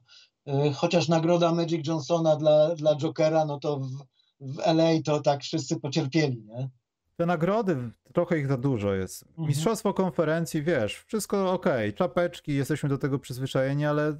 [0.47, 3.89] E, chociaż nagroda Magic Johnsona dla, dla Jokera, no to w,
[4.39, 6.69] w LA to tak wszyscy pocierpieli, nie?
[7.15, 9.23] Te nagrody, trochę ich za dużo jest.
[9.23, 9.47] Mhm.
[9.47, 11.65] Mistrzostwo konferencji, wiesz, wszystko ok,
[11.95, 14.17] czapeczki, jesteśmy do tego przyzwyczajeni, ale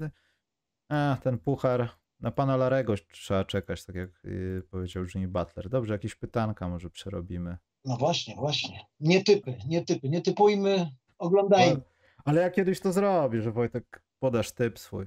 [0.91, 1.89] e, ten puchar,
[2.19, 5.69] na pana Larego trzeba czekać, tak jak yy, powiedział Jimmy Butler.
[5.69, 7.57] Dobrze, jakieś pytanka może przerobimy.
[7.85, 8.85] No właśnie, właśnie.
[8.99, 11.71] Nie typy, nie typy, nie typujmy, oglądajmy.
[11.71, 11.81] Ale,
[12.25, 15.05] ale ja kiedyś to zrobię, że Wojtek podasz typ swój.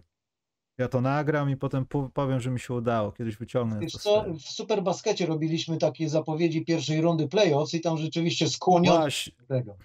[0.79, 3.13] Ja to nagram i potem powiem, że mi się udało.
[3.13, 8.49] Kiedyś wyciągnę Wiesz co, w Superbaskecie robiliśmy takie zapowiedzi pierwszej rundy playoffs i tam rzeczywiście
[8.49, 9.07] skłoniono
[9.39, 9.77] do tego.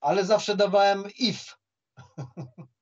[0.00, 1.54] Ale zawsze dawałem if.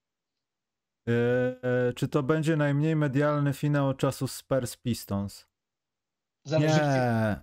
[1.09, 5.46] E, czy to będzie najmniej medialny finał czasu Spurs Pistons?
[6.46, 7.42] Zależy nie.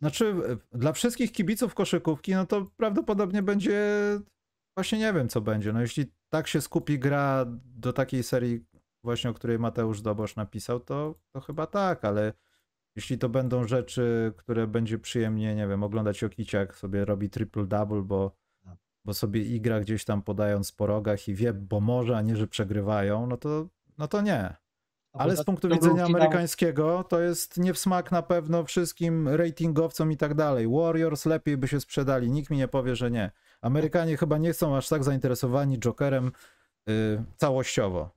[0.00, 0.34] Znaczy,
[0.72, 3.80] dla wszystkich kibiców koszykówki, no to prawdopodobnie będzie.
[4.76, 5.72] Właśnie nie wiem, co będzie.
[5.72, 8.64] No jeśli tak się skupi gra do takiej serii,
[9.04, 12.32] właśnie o której Mateusz Dobosz napisał, to, to chyba tak, ale
[12.96, 18.02] jeśli to będą rzeczy, które będzie przyjemnie, nie wiem, oglądać Jokicia, jak sobie robi triple-double,
[18.02, 18.36] bo
[19.04, 22.46] bo sobie igra gdzieś tam podając po rogach i wie, bo może, a nie, że
[22.46, 23.66] przegrywają, no to,
[23.98, 24.54] no to nie.
[25.12, 30.16] Ale z punktu widzenia amerykańskiego to jest nie w smak na pewno wszystkim ratingowcom i
[30.16, 30.68] tak dalej.
[30.68, 33.30] Warriors lepiej by się sprzedali, nikt mi nie powie, że nie.
[33.60, 36.32] Amerykanie chyba nie są aż tak zainteresowani Jokerem
[36.86, 38.10] yy, całościowo.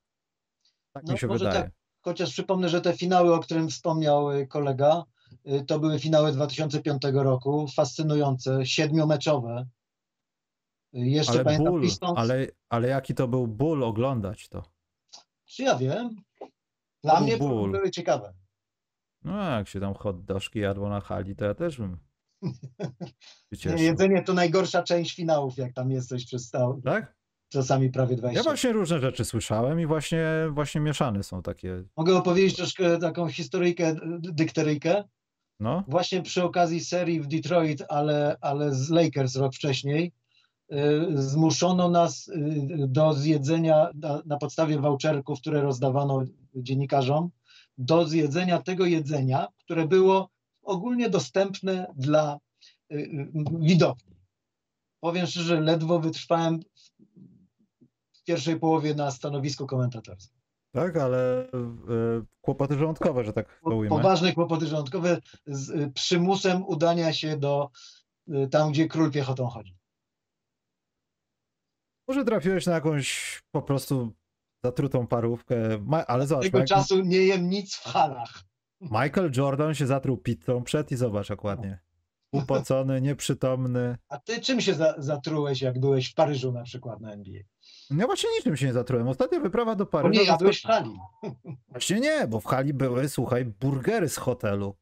[0.93, 1.53] Tak no, mi się wydaje.
[1.53, 1.71] Tak.
[2.01, 5.03] Chociaż przypomnę, że te finały, o którym wspomniał y, kolega,
[5.47, 9.65] y, to były finały 2005 roku, fascynujące, siedmiomeczowe
[10.95, 14.63] Jeszcze Ale pamiętam ból, ale, ale jaki to był ból oglądać to.
[15.45, 16.09] Czy ja wiem?
[17.03, 17.71] Dla To mnie ból.
[17.71, 18.33] były ciekawe.
[19.23, 21.97] No jak się tam hot doszki jadło na hali, to ja też bym
[23.77, 27.15] Nie, jedzenie to najgorsza część finałów, jak tam jesteś przez stał, Tak?
[27.49, 28.39] czasami prawie 20.
[28.39, 33.27] Ja właśnie różne rzeczy słyszałem i właśnie, właśnie mieszane są takie, Mogę opowiedzieć troszkę taką
[33.29, 35.03] historyjkę, dy- dykteryjkę.
[35.59, 35.83] no.
[35.87, 40.11] Właśnie przy okazji serii w Detroit, ale, ale z Lakers rok wcześniej,
[41.15, 42.33] zmuszono nas y,
[42.87, 46.23] do zjedzenia na, na podstawie voucherków, które rozdawano
[46.55, 47.29] dziennikarzom,
[47.77, 50.29] do zjedzenia tego jedzenia, które było
[50.63, 52.39] ogólnie dostępne dla
[52.91, 54.15] y, widowni.
[54.99, 56.59] Powiem szczerze, ledwo wytrwałem
[58.13, 60.39] w pierwszej połowie na stanowisku komentatorskim.
[60.71, 61.47] Tak, ale e,
[62.41, 63.89] kłopoty żołądkowe, że tak to ujmę.
[63.89, 67.69] Poważne kłopoty żołądkowe z przymusem udania się do
[68.51, 69.75] tam, gdzie król piechotą chodzi.
[72.07, 74.13] Może trafiłeś na jakąś po prostu
[74.63, 78.33] zatrutą parówkę, Ma- ale zobacz, Tego Mike- czasu nie jem nic w halach.
[78.81, 81.79] Michael Jordan się zatruł pizzą przed i zobacz jak ładnie.
[82.31, 83.97] Upocony, nieprzytomny.
[84.09, 87.41] A ty czym się za, zatrułeś, jak byłeś w Paryżu na przykład na NBA?
[87.91, 89.07] Ja właśnie niczym się nie zatrułem.
[89.07, 90.19] Ostatnia wyprawa do Bo Paryża...
[90.21, 90.91] nie to jadłeś w hali.
[91.69, 94.75] Właśnie nie, bo w hali były, słuchaj, burgery z hotelu.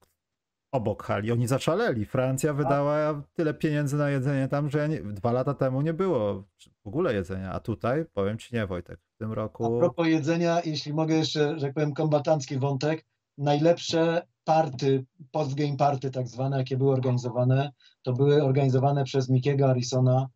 [0.74, 1.32] Obok hali.
[1.32, 2.06] Oni zaszaleli.
[2.06, 6.44] Francja wydała tyle pieniędzy na jedzenie tam, że nie, dwa lata temu nie było
[6.84, 7.52] w ogóle jedzenia.
[7.52, 9.80] A tutaj, powiem ci nie, Wojtek, w tym A roku...
[9.80, 13.06] propos jedzenia, jeśli mogę jeszcze, że tak powiem, kombatancki wątek,
[13.38, 17.72] najlepsze party, post-game party tak zwane, jakie były organizowane,
[18.02, 20.28] to były organizowane przez Mikiego Arisona,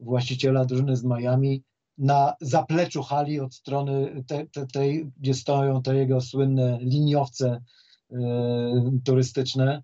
[0.00, 1.62] właściciela drużyny z Miami,
[1.98, 7.62] na zapleczu hali od strony te, te, tej, gdzie stoją te jego słynne liniowce
[8.12, 8.18] e,
[9.04, 9.82] turystyczne.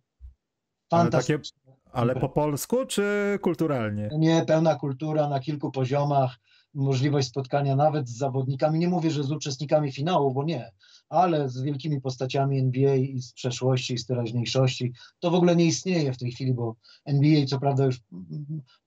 [0.91, 1.63] Ale takie- Fantastyczne.
[1.93, 4.11] Ale po polsku czy kulturalnie?
[4.19, 6.37] Nie, pełna kultura na kilku poziomach,
[6.75, 8.79] możliwość spotkania nawet z zawodnikami.
[8.79, 10.73] Nie mówię, że z uczestnikami finału, bo nie,
[11.09, 14.93] ale z wielkimi postaciami NBA i z przeszłości, i z teraźniejszości.
[15.21, 18.01] To w ogóle nie istnieje w tej chwili, bo NBA co prawda już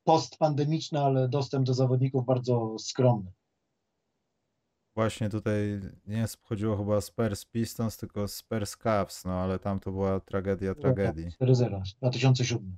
[0.03, 3.31] postpandemiczne, ale dostęp do zawodników bardzo skromny.
[4.95, 10.19] Właśnie tutaj nie chodziło chyba Spurs Pistons, tylko Spurs Cavs, no ale tam to była
[10.19, 11.29] tragedia tragedii.
[11.41, 12.77] 4-0, 2007.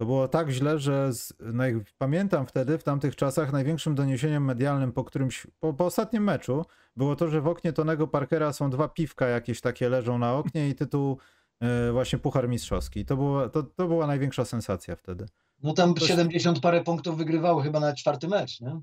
[0.00, 4.92] To było tak źle, że z, naj, pamiętam wtedy, w tamtych czasach, największym doniesieniem medialnym
[4.92, 6.64] po którymś, po, po ostatnim meczu,
[6.96, 10.68] było to, że w oknie Tonego Parkera są dwa piwka jakieś takie leżą na oknie
[10.68, 11.18] i tytuł
[11.60, 13.04] e, właśnie Puchar Mistrzowski.
[13.04, 15.26] To, było, to, to była największa sensacja wtedy.
[15.62, 18.80] No tam Coś- 70 parę punktów wygrywało chyba na czwarty mecz, nie?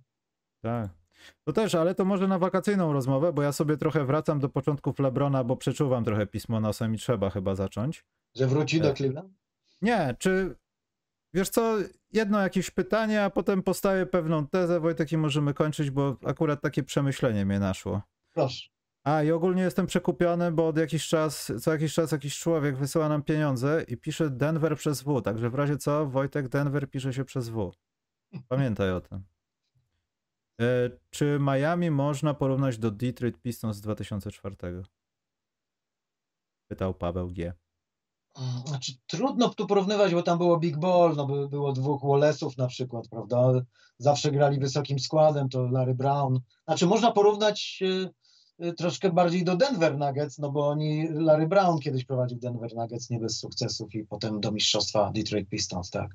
[0.61, 1.04] Tak.
[1.43, 4.99] To też, ale to może na wakacyjną rozmowę, bo ja sobie trochę wracam do początków
[4.99, 8.05] Lebrona, bo przeczuwam trochę pismo nosem i trzeba chyba zacząć.
[8.35, 8.97] Że wróci do Tak.
[8.97, 9.33] Cleveland?
[9.81, 10.55] Nie, czy
[11.33, 11.77] wiesz co,
[12.13, 16.83] jedno jakieś pytanie, a potem postawię pewną tezę, Wojtek, i możemy kończyć, bo akurat takie
[16.83, 18.01] przemyślenie mnie naszło.
[18.33, 18.69] Proszę.
[19.03, 23.09] A i ogólnie jestem przekupiony, bo od jakiś czas, co jakiś czas jakiś człowiek wysyła
[23.09, 27.25] nam pieniądze i pisze Denver przez W, także w razie co, Wojtek, Denver pisze się
[27.25, 27.71] przez W.
[28.47, 29.23] Pamiętaj o tym.
[30.61, 34.55] E, czy Miami można porównać do Detroit Pistons z 2004?
[36.67, 37.53] Pytał Paweł G.
[38.65, 42.67] Znaczy, trudno tu porównywać, bo tam było Big Ball, no by było dwóch Wallace'ów na
[42.67, 43.51] przykład, prawda?
[43.97, 46.39] Zawsze grali wysokim składem, to Larry Brown.
[46.65, 51.79] Znaczy można porównać y, y, troszkę bardziej do Denver Nuggets, no bo oni, Larry Brown
[51.79, 56.11] kiedyś prowadził Denver Nuggets nie bez sukcesów i potem do mistrzostwa Detroit Pistons, tak.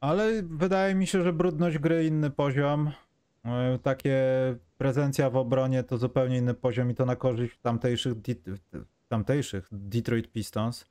[0.00, 2.92] Ale wydaje mi się, że brudność gry inny poziom.
[3.44, 4.18] E, Takie
[4.78, 8.14] prezencja w obronie to zupełnie inny poziom i to na korzyść tamtejszych,
[9.08, 10.86] tamtejszych Detroit Pistons,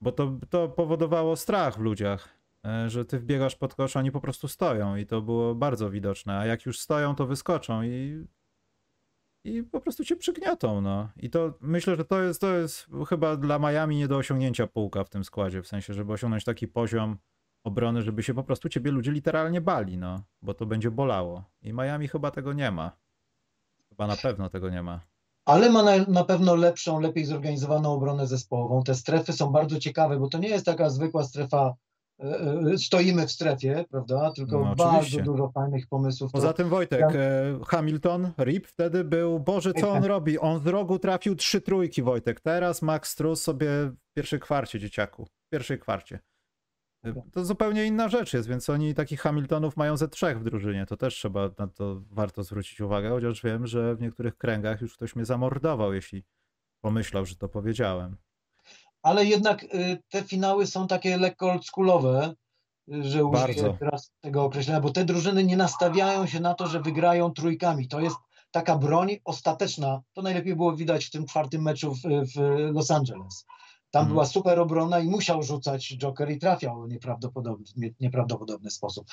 [0.00, 2.28] bo to, to powodowało strach w ludziach,
[2.64, 6.38] e, że ty wbiegasz pod kosz, oni po prostu stoją i to było bardzo widoczne,
[6.38, 8.26] a jak już stoją, to wyskoczą i,
[9.44, 11.08] i po prostu cię przygniotą, no.
[11.16, 15.04] I to myślę, że to jest, to jest chyba dla Miami nie do osiągnięcia półka
[15.04, 17.18] w tym składzie, w sensie, żeby osiągnąć taki poziom
[17.66, 21.44] obrony, żeby się po prostu ciebie ludzie literalnie bali, no, bo to będzie bolało.
[21.62, 22.92] I Miami chyba tego nie ma.
[23.88, 25.00] Chyba na pewno tego nie ma.
[25.44, 28.82] Ale ma na, na pewno lepszą, lepiej zorganizowaną obronę zespołową.
[28.82, 31.74] Te strefy są bardzo ciekawe, bo to nie jest taka zwykła strefa,
[32.20, 32.24] e,
[32.72, 34.32] e, stoimy w strefie, prawda?
[34.36, 36.32] Tylko No, bardzo dużo fajnych pomysłów.
[36.32, 40.38] Poza tym Wojtek, Ja- e, Hamilton, Rip wtedy był, Boże, co on robi?
[40.38, 42.40] On z rogu trafił trzy trójki, Wojtek.
[42.40, 45.24] Teraz Max Strus sobie w pierwszej kwarcie, dzieciaku.
[45.24, 46.18] W pierwszej kwarcie.
[47.32, 50.86] To zupełnie inna rzecz jest, więc oni takich Hamiltonów mają ze trzech w drużynie.
[50.86, 54.94] To też trzeba na to warto zwrócić uwagę, chociaż wiem, że w niektórych kręgach już
[54.94, 56.24] ktoś mnie zamordował, jeśli
[56.80, 58.16] pomyślał, że to powiedziałem.
[59.02, 62.34] Ale jednak y, te finały są takie lekko oldschoolowe.
[62.88, 67.30] że użyję teraz tego określenia, bo te drużyny nie nastawiają się na to, że wygrają
[67.30, 67.88] trójkami.
[67.88, 68.16] To jest
[68.50, 70.02] taka broń ostateczna.
[70.12, 72.00] To najlepiej było widać w tym czwartym meczu w,
[72.34, 72.40] w
[72.74, 73.44] Los Angeles.
[73.96, 74.14] Tam hmm.
[74.14, 79.06] była super obrona i musiał rzucać Joker i trafiał nieprawdopodobny, nieprawdopodobny sposób.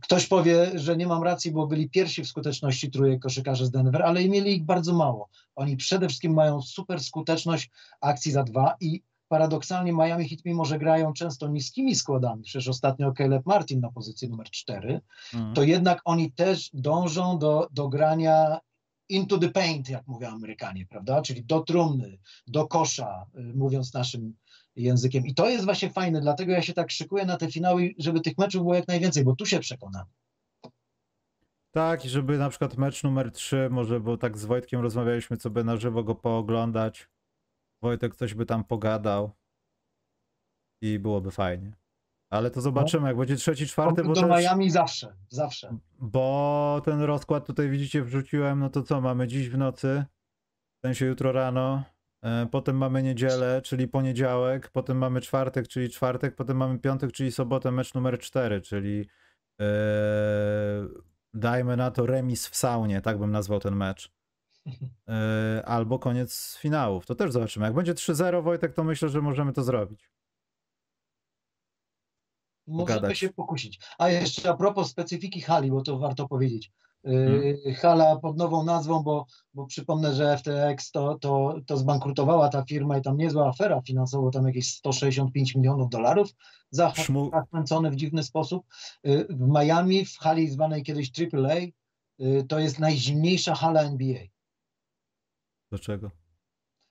[0.00, 4.02] Ktoś powie, że nie mam racji, bo byli pierwsi w skuteczności trójek koszykarzy z Denver,
[4.02, 5.28] ale mieli ich bardzo mało.
[5.56, 7.70] Oni przede wszystkim mają super skuteczność
[8.00, 13.12] akcji za dwa i paradoksalnie Miami Heat, mimo że grają często niskimi składami, przecież ostatnio
[13.12, 15.54] Caleb Martin na pozycji numer 4, hmm.
[15.54, 18.58] to jednak oni też dążą do, do grania
[19.08, 21.22] into the paint, jak mówią Amerykanie, prawda?
[21.22, 24.34] Czyli do trumny, do kosza, y, mówiąc naszym
[24.76, 25.26] językiem.
[25.26, 28.38] I to jest właśnie fajne, dlatego ja się tak szykuję na te finały, żeby tych
[28.38, 30.04] meczów było jak najwięcej, bo tu się przekonam.
[31.70, 35.50] Tak, i żeby na przykład mecz numer 3, może, bo tak z Wojtkiem rozmawialiśmy, co
[35.50, 37.08] by na żywo go pooglądać.
[37.82, 39.30] Wojtek coś by tam pogadał
[40.80, 41.72] i byłoby fajnie.
[42.30, 43.08] Ale to zobaczymy, no.
[43.08, 44.04] jak będzie trzeci, czwarty.
[44.04, 44.30] Bo do też...
[44.30, 45.76] Miami zawsze, zawsze.
[45.98, 50.04] Bo ten rozkład tutaj widzicie wrzuciłem, no to co, mamy dziś w nocy,
[50.78, 51.82] w sensie jutro rano,
[52.22, 57.32] e, potem mamy niedzielę, czyli poniedziałek, potem mamy czwartek, czyli czwartek, potem mamy piątek, czyli
[57.32, 59.08] sobotę, mecz numer cztery, czyli
[59.60, 59.64] e,
[61.34, 64.12] dajmy na to remis w saunie, tak bym nazwał ten mecz.
[65.08, 67.06] E, albo koniec finałów.
[67.06, 67.66] To też zobaczymy.
[67.66, 70.10] Jak będzie 3-0 Wojtek, to myślę, że możemy to zrobić.
[72.68, 73.80] Możemy się pokusić.
[73.98, 76.72] A jeszcze a propos specyfiki hali, bo to warto powiedzieć.
[77.04, 77.54] Hmm.
[77.76, 82.98] Hala pod nową nazwą, bo, bo przypomnę, że FTX to, to, to zbankrutowała ta firma
[82.98, 86.28] i tam niezła afera finansowa, tam jakieś 165 milionów dolarów
[86.70, 88.66] zachęcone w dziwny sposób.
[89.06, 91.56] Y, w Miami, w hali zwanej kiedyś AAA,
[92.20, 94.20] y, to jest najzimniejsza hala NBA.
[95.70, 96.10] Dlaczego?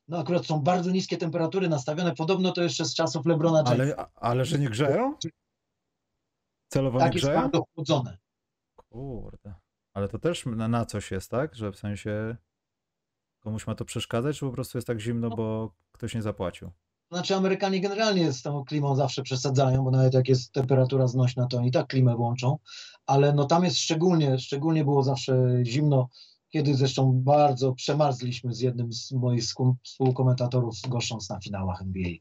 [0.08, 3.74] No akurat są bardzo niskie temperatury nastawione, podobno to jeszcze z czasów Lebrona Jamesa.
[3.74, 5.14] Ale, ale że nie grzeją?
[6.68, 8.18] Celowo tak, jest bardzo chłodzone.
[8.76, 9.54] Kurde.
[9.94, 11.56] Ale to też na, na coś jest, tak?
[11.56, 12.36] Że w sensie
[13.40, 15.36] komuś ma to przeszkadzać, czy po prostu jest tak zimno, no.
[15.36, 16.72] bo ktoś nie zapłacił?
[17.12, 21.58] Znaczy Amerykanie generalnie z tą klimą zawsze przesadzają, bo nawet jak jest temperatura znośna, to
[21.58, 22.58] oni tak klimę włączą,
[23.06, 26.10] ale no tam jest szczególnie, szczególnie było zawsze zimno,
[26.50, 29.44] kiedy zresztą bardzo przemarzliśmy z jednym z moich
[29.84, 32.12] współkomentatorów goszcząc na finałach NBA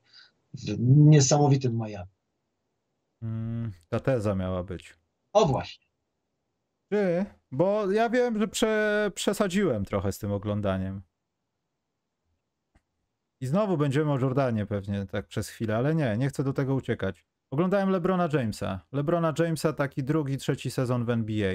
[0.55, 2.16] w niesamowitym Miami.
[3.23, 4.95] Mm, ta teza miała być.
[5.33, 5.87] O właśnie.
[6.93, 7.25] Czy?
[7.51, 11.03] Bo ja wiem, że prze, przesadziłem trochę z tym oglądaniem.
[13.41, 16.75] I znowu będziemy o Jordanie pewnie tak przez chwilę, ale nie, nie chcę do tego
[16.75, 17.27] uciekać.
[17.51, 18.81] Oglądałem LeBrona Jamesa.
[18.93, 21.55] LeBrona Jamesa taki drugi, trzeci sezon w NBA.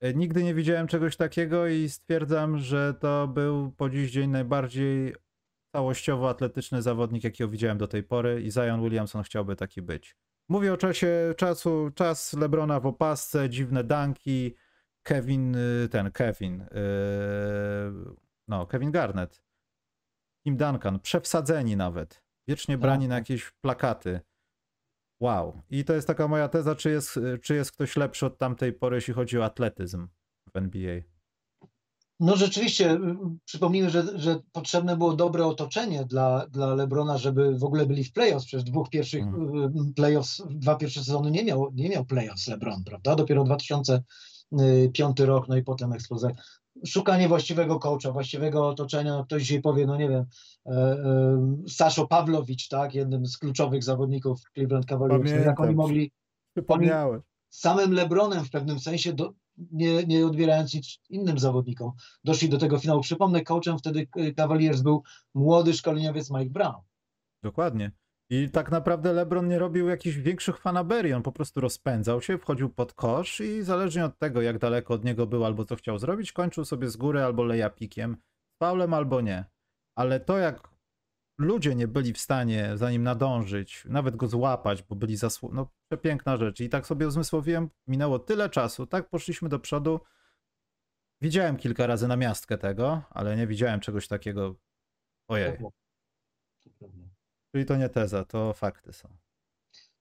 [0.00, 5.14] E, nigdy nie widziałem czegoś takiego i stwierdzam, że to był po dziś dzień najbardziej
[5.72, 10.16] całościowo atletyczny zawodnik, jakiego widziałem do tej pory i Zion Williamson chciałby taki być.
[10.48, 14.54] Mówię o czasie czasu, czas Lebrona w opasce, dziwne danki,
[15.02, 18.14] Kevin, y, ten Kevin, yy,
[18.48, 19.42] no Kevin Garnett,
[20.44, 22.80] Tim Duncan, przewsadzeni nawet, wiecznie tak.
[22.80, 24.20] brani na jakieś plakaty.
[25.20, 25.62] Wow.
[25.70, 28.96] I to jest taka moja teza, czy jest, czy jest ktoś lepszy od tamtej pory,
[28.96, 30.08] jeśli chodzi o atletyzm
[30.52, 31.00] w NBA.
[32.20, 32.98] No rzeczywiście, y,
[33.44, 38.12] przypomnijmy, że, że potrzebne było dobre otoczenie dla, dla Lebrona, żeby w ogóle byli w
[38.12, 38.46] playoffs.
[38.46, 39.92] Przecież dwóch pierwszych hmm.
[39.96, 43.16] playoffs, dwa pierwsze sezony nie miał, nie miał playoffs Lebron, prawda?
[43.16, 46.30] Dopiero 2005 rok, no i potem eksplozja.
[46.86, 50.24] Szukanie właściwego coacha, właściwego otoczenia, no ktoś dzisiaj powie, no nie wiem,
[50.66, 50.98] e, e,
[51.68, 56.12] Saszo Pawlowicz, tak, jednym z kluczowych zawodników Cleveland Cavaliers, no jak oni mogli,
[56.68, 56.90] oni
[57.50, 59.32] samym Lebronem w pewnym sensie do,
[59.72, 61.92] nie, nie odbierając nic innym zawodnikom.
[62.24, 63.00] Doszli do tego finału.
[63.00, 65.02] Przypomnę, coachem wtedy Cavaliers był
[65.34, 66.82] młody szkoleniowiec Mike Brown.
[67.42, 67.92] Dokładnie.
[68.30, 72.70] I tak naprawdę LeBron nie robił jakichś większych fanaberii, on po prostu rozpędzał się, wchodził
[72.70, 76.32] pod kosz i zależnie od tego, jak daleko od niego był albo co chciał zrobić,
[76.32, 78.16] kończył sobie z góry albo leja pikiem,
[78.62, 79.44] faulem albo nie.
[79.96, 80.68] Ale to, jak
[81.38, 85.50] ludzie nie byli w stanie za nim nadążyć, nawet go złapać, bo byli zasłu...
[85.52, 86.60] No, przepiękna rzecz.
[86.60, 90.00] I tak sobie uzmysłowiłem, minęło tyle czasu, tak poszliśmy do przodu.
[91.20, 94.54] Widziałem kilka razy na miastkę tego, ale nie widziałem czegoś takiego.
[95.28, 95.58] Ojej.
[97.52, 99.16] Czyli to nie teza, to fakty są.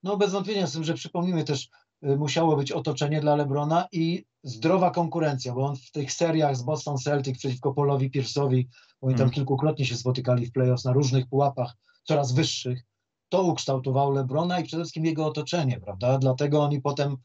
[0.04, 1.70] No bez wątpienia z tym, że przypomnijmy też,
[2.02, 6.98] musiało być otoczenie dla Lebrona i zdrowa konkurencja, bo on w tych seriach z Boston
[6.98, 8.66] Celtic przeciwko Polowi Pierce'owi,
[9.02, 9.30] oni tam hmm.
[9.30, 12.84] kilkukrotnie się spotykali w playoffs na różnych pułapach, coraz wyższych,
[13.30, 16.18] to ukształtowało Lebrona i przede wszystkim jego otoczenie, prawda?
[16.18, 17.18] Dlatego oni potem,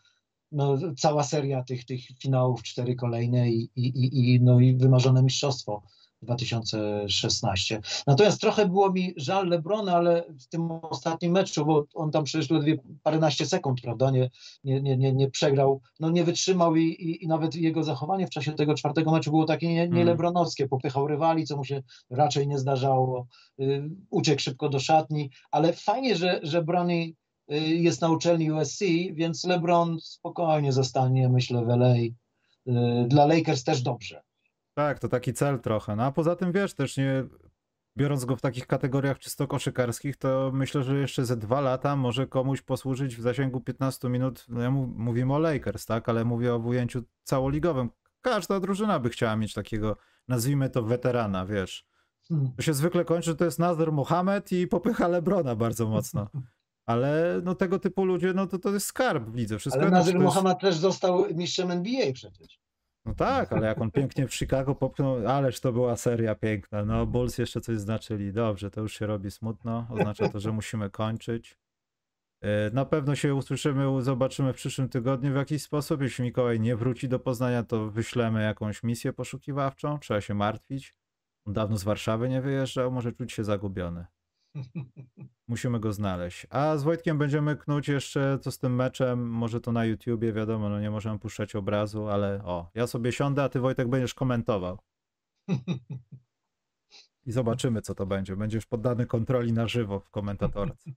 [0.53, 5.83] no, cała seria tych, tych finałów, cztery kolejne i, i, i, no, i wymarzone mistrzostwo
[6.23, 7.81] 2016.
[8.07, 12.51] Natomiast trochę było mi żal Lebrona, ale w tym ostatnim meczu, bo on tam przecież
[12.51, 14.31] ledwie paręnaście sekund, prawda, nie,
[14.65, 18.31] nie, nie, nie, nie przegrał, no nie wytrzymał i, i, i nawet jego zachowanie w
[18.31, 20.07] czasie tego czwartego meczu było takie nie, nie hmm.
[20.07, 23.27] lebronowskie, popychał rywali, co mu się raczej nie zdarzało,
[23.61, 27.13] y, uciekł szybko do szatni, ale fajnie, że, że Brony
[27.59, 28.81] jest na uczelni USC,
[29.13, 31.95] więc LeBron spokojnie zostanie, myślę, w LA.
[31.95, 32.13] Y,
[33.09, 34.23] dla Lakers też dobrze.
[34.75, 35.97] Tak, to taki cel trochę.
[35.97, 37.25] No a poza tym wiesz, też nie
[37.97, 42.27] biorąc go w takich kategoriach czysto koszykarskich, to myślę, że jeszcze ze dwa lata może
[42.27, 44.47] komuś posłużyć w zasięgu 15 minut.
[44.49, 47.91] No ja mówimy o Lakers, tak, ale mówię o ujęciu całoligowym.
[48.21, 49.97] Każda drużyna by chciała mieć takiego,
[50.29, 51.87] nazwijmy to weterana, wiesz.
[52.29, 52.53] Hmm.
[52.57, 56.29] To się zwykle kończy, że to jest Nazar Mohamed i popycha Lebrona bardzo mocno.
[56.87, 59.59] Ale no tego typu ludzie, no to to jest skarb w lidze.
[59.59, 62.61] Wszystko Ale Nazar Mohamed też został mistrzem NBA przecież.
[63.05, 66.85] No tak, ale jak on pięknie w Chicago popchnął, ależ to była seria piękna.
[66.85, 68.33] No, Bulls jeszcze coś znaczyli.
[68.33, 69.87] Dobrze, to już się robi smutno.
[69.91, 71.59] Oznacza to, że musimy kończyć.
[72.41, 76.03] E, na pewno się usłyszymy, zobaczymy w przyszłym tygodniu w jakiś sposób.
[76.03, 79.99] Jeśli Mikołaj nie wróci do Poznania, to wyślemy jakąś misję poszukiwawczą.
[79.99, 80.95] Trzeba się martwić.
[81.47, 84.07] On dawno z Warszawy nie wyjeżdżał, może czuć się zagubiony.
[85.49, 86.47] Musimy go znaleźć.
[86.51, 89.29] A z Wojtkiem będziemy knuć jeszcze co z tym meczem.
[89.31, 93.43] Może to na YouTubie, wiadomo, no nie możemy puszczać obrazu, ale o, ja sobie siądę,
[93.43, 94.79] a ty Wojtek będziesz komentował.
[97.27, 98.37] I zobaczymy, co to będzie.
[98.37, 100.91] Będziesz poddany kontroli na żywo w komentatorce.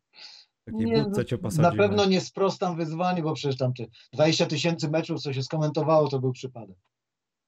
[0.66, 1.68] Takiej nie, budce cię posadzimy.
[1.68, 3.72] Na pewno nie sprostam wyzwaniu, bo przecież tam
[4.14, 6.78] 20 tysięcy meczów, co się skomentowało, to był przypadek.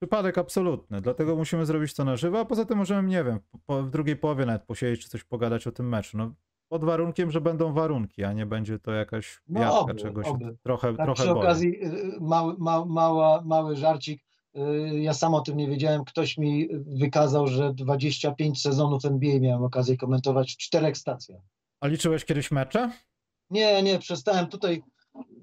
[0.02, 3.84] Przypadek absolutny, dlatego musimy zrobić to na żywo, a poza tym możemy, nie wiem, po,
[3.84, 6.18] w drugiej połowie nawet posiedzieć czy coś pogadać o tym meczu.
[6.18, 6.34] No,
[6.70, 10.58] pod warunkiem, że będą warunki, a nie będzie to jakaś no, jadka oby, czegoś oby.
[10.64, 14.24] trochę, tak, trochę Przy okazji y, mały, ma, mała, mały żarcik,
[14.56, 14.60] y,
[15.00, 16.68] ja sam o tym nie wiedziałem, ktoś mi
[17.00, 21.42] wykazał, że 25 sezonów NBA miałem okazję komentować w czterech stacjach.
[21.82, 22.92] A liczyłeś kiedyś mecze?
[23.50, 24.84] Nie, nie, przestałem tutaj,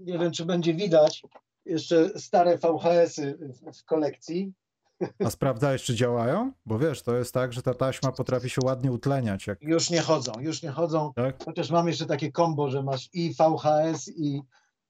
[0.01, 1.23] nie wiem czy będzie widać,
[1.65, 3.39] jeszcze stare VHS-y
[3.75, 4.53] w kolekcji.
[5.25, 6.53] A sprawdzałeś, czy działają?
[6.67, 9.47] Bo wiesz, to jest tak, że ta taśma potrafi się ładnie utleniać.
[9.47, 9.63] Jak...
[9.63, 11.13] Już nie chodzą, już nie chodzą.
[11.17, 11.45] Tak?
[11.45, 14.43] Chociaż mam jeszcze takie kombo, że masz i VHS, i,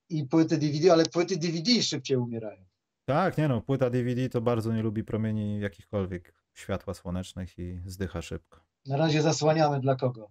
[0.08, 2.64] i płyty DVD, ale płyty DVD szybciej umierają.
[3.04, 8.22] Tak, nie no, płyta DVD to bardzo nie lubi promieni jakichkolwiek światła słonecznych i zdycha
[8.22, 8.60] szybko.
[8.86, 10.28] Na razie zasłaniamy dla kogo?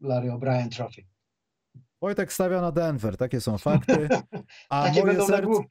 [0.00, 1.04] Larry O'Brien Trophy.
[2.02, 4.08] Wojtek stawia na Denver, takie są fakty.
[4.70, 5.62] A takie moje serce,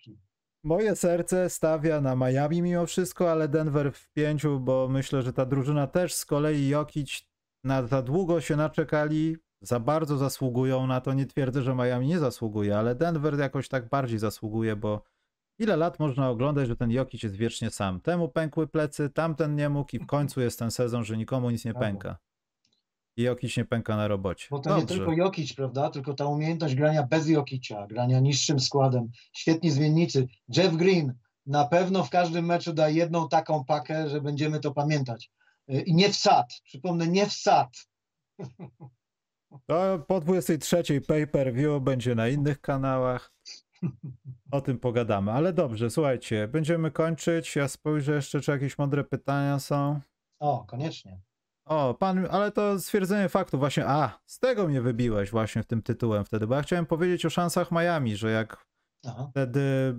[0.64, 5.46] moje serce stawia na Miami mimo wszystko, ale Denver w pięciu, bo myślę, że ta
[5.46, 7.22] drużyna też z kolei Jokic
[7.64, 11.14] na za długo się naczekali, za bardzo zasługują na to.
[11.14, 15.04] Nie twierdzę, że Miami nie zasługuje, ale Denver jakoś tak bardziej zasługuje, bo
[15.60, 18.02] ile lat można oglądać, że ten Jokic jest wiecznie sam.
[18.02, 21.66] Temu pękły plecy, tamten nie mógł i w końcu jest ten sezon, że nikomu nic
[21.66, 22.18] nie pęka.
[23.18, 24.48] I Jokic nie pęka na robocie.
[24.52, 24.82] Bo to Dobrze.
[24.82, 25.90] nie tylko Jokic, prawda?
[25.90, 30.28] Tylko ta umiejętność grania bez Jokicia, grania niższym składem, świetni zmiennicy.
[30.58, 31.14] Jeff Green
[31.46, 35.32] na pewno w każdym meczu da jedną taką pakę, że będziemy to pamiętać.
[35.74, 37.70] Y, I nie wsad, przypomnę, nie wsad.
[39.66, 43.34] To po 23 pay-per-view będzie na innych kanałach.
[44.52, 47.56] O tym pogadamy, ale dobrze, słuchajcie, będziemy kończyć.
[47.56, 50.00] Ja spojrzę jeszcze, czy jakieś mądre pytania są.
[50.40, 51.22] O, koniecznie.
[51.66, 55.82] O, pan, ale to stwierdzenie faktu właśnie, a, z tego mnie wybiłeś właśnie w tym
[55.82, 58.66] tytułem wtedy, bo ja chciałem powiedzieć o szansach Miami, że jak
[59.06, 59.28] Aha.
[59.32, 59.96] wtedy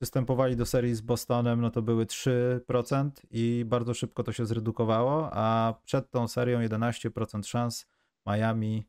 [0.00, 5.28] przystępowali do serii z Bostonem, no to były 3% i bardzo szybko to się zredukowało,
[5.32, 7.86] a przed tą serią 11% szans
[8.26, 8.88] Miami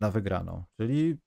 [0.00, 1.18] na wygraną, czyli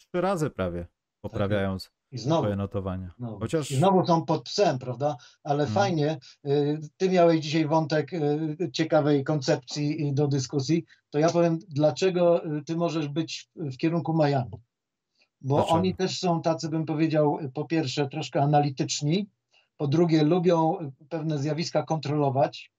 [0.00, 0.90] trzy razy prawie tak
[1.22, 3.10] poprawiając i znowu, notowania.
[3.18, 3.38] Znowu.
[3.38, 3.70] Chociaż...
[3.70, 5.16] I znowu są pod psem, prawda?
[5.44, 5.74] Ale hmm.
[5.74, 12.46] fajnie, y, ty miałeś dzisiaj wątek y, ciekawej koncepcji do dyskusji, to ja powiem, dlaczego
[12.56, 14.50] y, ty możesz być w kierunku Miami.
[15.40, 15.74] Bo dlaczego?
[15.74, 19.28] oni też są tacy, bym powiedział, po pierwsze troszkę analityczni,
[19.76, 22.72] po drugie lubią pewne zjawiska kontrolować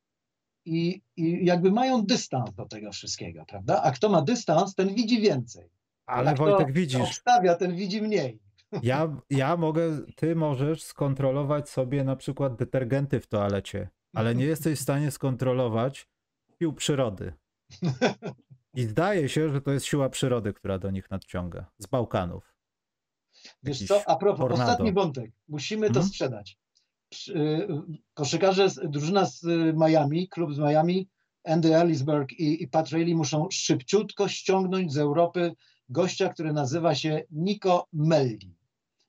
[0.66, 3.82] i, i jakby mają dystans do tego wszystkiego, prawda?
[3.84, 5.70] A kto ma dystans, ten widzi więcej.
[6.06, 7.02] Ale Wojtek widzisz.
[7.02, 8.40] Obstawia, ten widzi mniej.
[8.84, 14.80] Ja, ja mogę, ty możesz skontrolować sobie na przykład detergenty w toalecie, ale nie jesteś
[14.80, 16.08] w stanie skontrolować
[16.60, 17.34] sił przyrody.
[18.74, 21.72] I zdaje się, że to jest siła przyrody, która do nich nadciąga.
[21.78, 22.54] Z Bałkanów.
[23.64, 24.72] Wiesz co, a propos, tornado.
[24.72, 25.32] ostatni wątek.
[25.48, 26.06] Musimy to mhm.
[26.06, 26.58] sprzedać.
[27.30, 27.68] Y,
[28.14, 29.44] koszykarze, drużyna z
[29.76, 31.10] Miami, klub z Miami,
[31.44, 35.54] Andy Ellisberg i, i Pat Riley muszą szybciutko ściągnąć z Europy
[35.90, 38.61] gościa, który nazywa się Nico Melli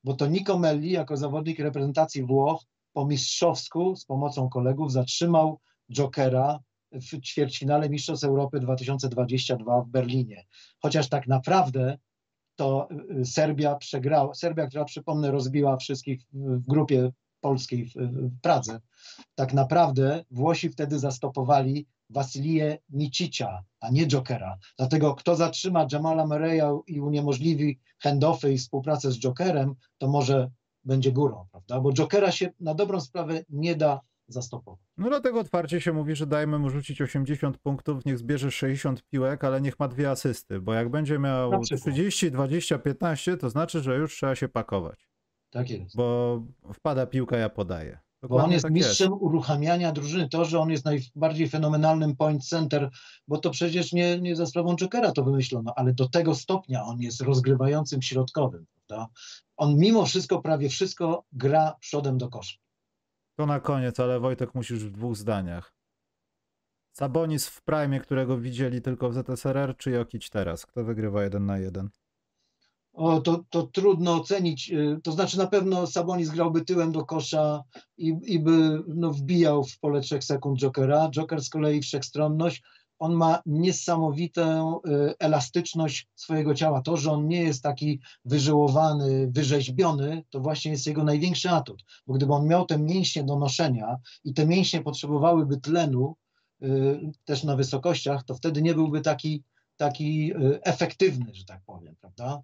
[0.05, 6.59] bo to Nico Melli jako zawodnik reprezentacji Włoch po mistrzowsku z pomocą kolegów zatrzymał Jokera
[6.93, 10.45] w ćwierćfinale Mistrzostw Europy 2022 w Berlinie.
[10.83, 11.99] Chociaż tak naprawdę
[12.57, 12.89] to
[13.21, 17.11] y, Serbia przegrała, Serbia, która przypomnę rozbiła wszystkich w grupie
[17.43, 18.81] polskiej w, w Pradze.
[19.35, 24.59] Tak naprawdę Włosi wtedy zastopowali Wasilię Micicia, a nie Jokera.
[24.79, 30.51] Dlatego kto zatrzyma Jamala Murray'a i uniemożliwi handoffy i współpracę z Jokerem, to może
[30.85, 31.81] będzie górą, prawda?
[31.81, 34.81] Bo Jokera się na dobrą sprawę nie da zastopować.
[34.97, 39.45] No dlatego otwarcie się mówi, że dajmy mu rzucić 80 punktów, niech zbierze 60 piłek,
[39.45, 43.97] ale niech ma dwie asysty, bo jak będzie miał 30, 20, 15, to znaczy, że
[43.97, 45.12] już trzeba się pakować.
[45.53, 45.97] Tak jest.
[45.97, 46.43] Bo
[46.75, 47.99] wpada piłka, ja podaję.
[48.23, 49.23] Dokładnie bo on jest tak mistrzem jest.
[49.23, 50.29] uruchamiania drużyny.
[50.29, 52.91] To, że on jest najbardziej fenomenalnym point center,
[53.29, 57.01] bo to przecież nie, nie za sprawą Jokera to wymyślono, ale do tego stopnia on
[57.01, 58.67] jest rozgrywającym środkowym.
[58.75, 59.09] Prawda?
[59.57, 62.57] On mimo wszystko, prawie wszystko gra przodem do kosza.
[63.37, 65.75] To na koniec, ale Wojtek musisz w dwóch zdaniach.
[66.93, 70.67] Sabonis w prime, którego widzieli tylko w ZSRR, czy Jokic teraz?
[70.67, 71.91] Kto wygrywa jeden na jeden?
[72.93, 74.71] O, to, to trudno ocenić.
[74.71, 77.63] Y, to znaczy na pewno Sabonis grałby tyłem do kosza
[77.99, 81.11] i, i by no, wbijał w pole 3 sekund Jokera.
[81.11, 82.63] Joker z kolei wszechstronność.
[82.99, 86.83] On ma niesamowitą y, elastyczność swojego ciała.
[86.83, 91.85] To, że on nie jest taki wyżyłowany, wyrzeźbiony, to właśnie jest jego największy atut.
[92.07, 96.15] Bo gdyby on miał te mięśnie do noszenia i te mięśnie potrzebowałyby tlenu
[96.63, 99.43] y, też na wysokościach, to wtedy nie byłby taki,
[99.77, 100.33] taki
[100.63, 102.43] efektywny, że tak powiem, prawda?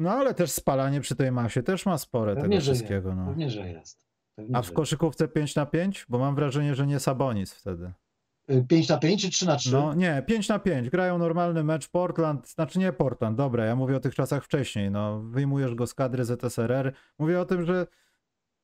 [0.00, 3.08] No ale też spalanie przy tej masie też ma spore Pewnie, tego wszystkiego.
[3.08, 3.20] Jest.
[3.20, 3.26] No.
[3.26, 4.00] Pewnie, że jest.
[4.34, 6.06] Pewnie, A w koszykówce 5 na 5?
[6.08, 7.92] Bo mam wrażenie, że nie Sabonis wtedy.
[8.68, 9.72] 5 y, na 5 czy 3 na 3?
[9.72, 10.90] No nie, 5 na 5.
[10.90, 14.90] Grają normalny mecz Portland, znaczy nie Portland, dobra, ja mówię o tych czasach wcześniej.
[14.90, 16.92] No, wyjmujesz go z kadry ZSRR.
[17.18, 17.86] Mówię o tym, że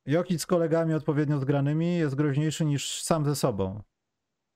[0.06, 3.82] Jokic z kolegami odpowiednio zgranymi jest groźniejszy niż sam ze sobą.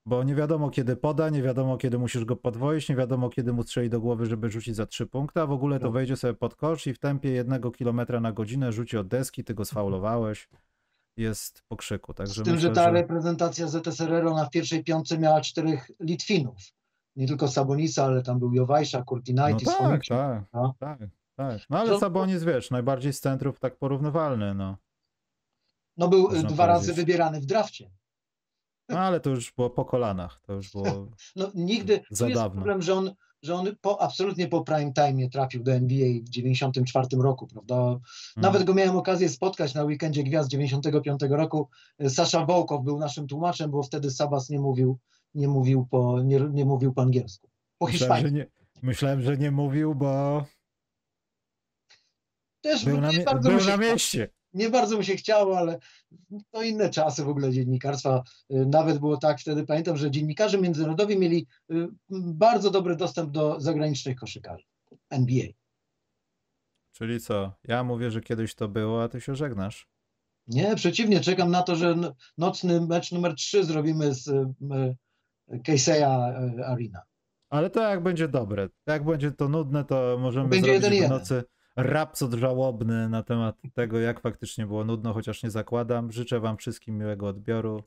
[0.06, 3.62] Bo nie wiadomo kiedy poda, nie wiadomo kiedy musisz go podwoić, nie wiadomo kiedy mu
[3.62, 5.92] strzeli do głowy, żeby rzucić za trzy punkty, a w ogóle to no.
[5.92, 9.54] wejdzie sobie pod kosz i w tempie jednego kilometra na godzinę rzuci od deski, ty
[9.54, 10.48] go sfaulowałeś,
[11.16, 12.14] jest po krzyku.
[12.14, 12.90] Także Z tym, myślę, że ta że...
[12.90, 16.58] reprezentacja ZSRR na w pierwszej piątce miała czterech Litwinów.
[17.16, 19.68] Nie tylko Sabonisa, ale tam był Jowajsza, Kurtinaitis.
[19.68, 20.74] No tak, tak, no.
[20.78, 20.98] tak,
[21.36, 21.60] tak.
[21.70, 21.98] No ale to...
[21.98, 24.76] Sabonis, wiesz, najbardziej z centrów tak porównywalny, no.
[25.96, 26.66] No był Można dwa powiedzieć.
[26.66, 27.90] razy wybierany w drafcie.
[28.90, 32.54] No ale to już było po kolanach, to już było no, nigdy, za jest dawno.
[32.54, 37.06] problem, że on, że on po, absolutnie po prime time trafił do NBA w 94
[37.22, 37.74] roku, prawda?
[37.74, 38.00] Hmm.
[38.36, 41.68] Nawet go miałem okazję spotkać na weekendzie gwiazd 95 roku.
[42.08, 44.98] Sasza Wołkow był naszym tłumaczem, bo wtedy Sabas nie mówił,
[45.34, 47.50] nie mówił po, nie, nie mówił po angielsku.
[47.78, 48.46] Po myślałem, że nie,
[48.82, 50.44] myślałem, że nie mówił, bo
[52.60, 53.10] też był, na,
[53.42, 55.78] był na mieście nie bardzo mi się chciało, ale
[56.50, 58.22] to inne czasy w ogóle dziennikarstwa.
[58.52, 63.60] Y, nawet było tak wtedy, pamiętam, że dziennikarze międzynarodowi mieli y, bardzo dobry dostęp do
[63.60, 64.64] zagranicznych koszykarzy
[65.10, 65.46] NBA.
[66.92, 67.52] Czyli co?
[67.64, 69.88] Ja mówię, że kiedyś to było, a ty się żegnasz.
[70.46, 71.96] Nie, przeciwnie, czekam na to, że
[72.38, 74.96] nocny mecz numer 3 zrobimy z y,
[75.50, 76.32] Casey'a
[76.66, 77.02] Arena.
[77.48, 78.68] Ale to jak będzie dobre.
[78.86, 81.44] Jak będzie to nudne, to możemy będzie zrobić w nocy
[81.76, 86.12] rapsod żałobny na temat tego, jak faktycznie było nudno, chociaż nie zakładam.
[86.12, 87.82] Życzę wam wszystkim miłego odbioru.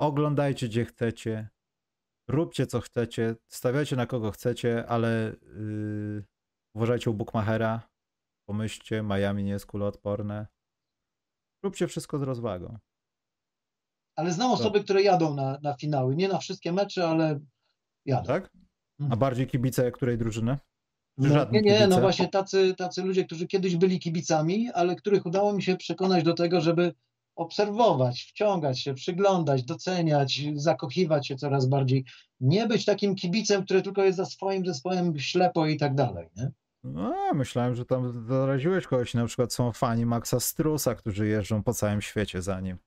[0.00, 1.48] Oglądajcie gdzie chcecie.
[2.28, 3.36] Róbcie co chcecie.
[3.48, 6.24] Stawiajcie na kogo chcecie, ale yy,
[6.74, 7.88] uważajcie u Bookmachera.
[8.48, 10.46] Pomyślcie, Miami nie jest kuloodporne.
[11.64, 12.78] Róbcie wszystko z rozwagą.
[14.16, 16.16] Ale znam osoby, które jadą na, na finały.
[16.16, 17.40] Nie na wszystkie mecze, ale
[18.06, 18.26] jadą.
[18.26, 18.50] Tak?
[19.00, 19.18] A mhm.
[19.18, 20.58] bardziej kibice której drużyny?
[21.18, 25.52] No, nie, nie, no właśnie tacy, tacy ludzie, którzy kiedyś byli kibicami, ale których udało
[25.52, 26.94] mi się przekonać do tego, żeby
[27.36, 32.04] obserwować, wciągać się, przyglądać, doceniać, zakochiwać się coraz bardziej.
[32.40, 36.28] Nie być takim kibicem, który tylko jest za swoim zespołem ślepo i tak dalej.
[36.36, 36.50] Nie?
[36.84, 39.14] No, myślałem, że tam zaraziłeś kogoś.
[39.14, 42.78] Na przykład są fani Maxa Strusa, którzy jeżdżą po całym świecie za nim.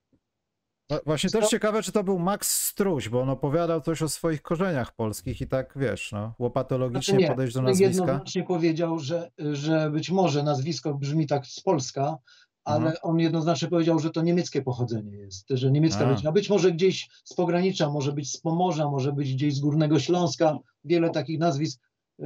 [1.06, 4.96] Właśnie też ciekawe, czy to był Max Struś, bo on opowiadał coś o swoich korzeniach
[4.96, 7.88] polskich i tak, wiesz, no, łopatologicznie znaczy podejść do nazwiska.
[7.88, 12.18] jednoznacznie powiedział, że, że być może nazwisko brzmi tak z Polska,
[12.64, 12.96] ale mhm.
[13.02, 16.32] on jednoznacznie powiedział, że to niemieckie pochodzenie jest, że niemiecka rodzina.
[16.32, 20.58] Być może gdzieś z pogranicza, może być z Pomorza, może być gdzieś z Górnego Śląska,
[20.84, 21.82] wiele takich nazwisk.
[22.20, 22.26] Y,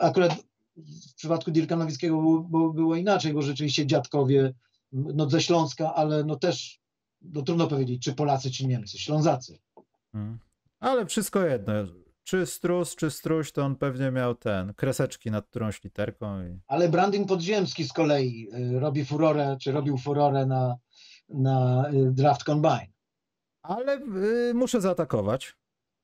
[0.00, 0.44] akurat
[0.76, 2.16] w przypadku Dirka Nowickiego
[2.50, 4.54] było, było inaczej, bo rzeczywiście dziadkowie
[4.92, 6.83] no, ze Śląska, ale no też
[7.24, 9.58] no trudno powiedzieć, czy Polacy, czy Niemcy, Ślązacy.
[10.12, 10.38] Hmm.
[10.80, 11.72] Ale wszystko jedno.
[12.24, 16.46] Czy strus, czy struś, to on pewnie miał ten, kreseczki nad którąś literką.
[16.46, 16.60] I...
[16.66, 20.76] Ale branding podziemski z kolei y, robi furorę, czy robił furorę na,
[21.28, 22.92] na y, draft combine.
[23.62, 23.98] Ale
[24.50, 25.56] y, muszę zaatakować.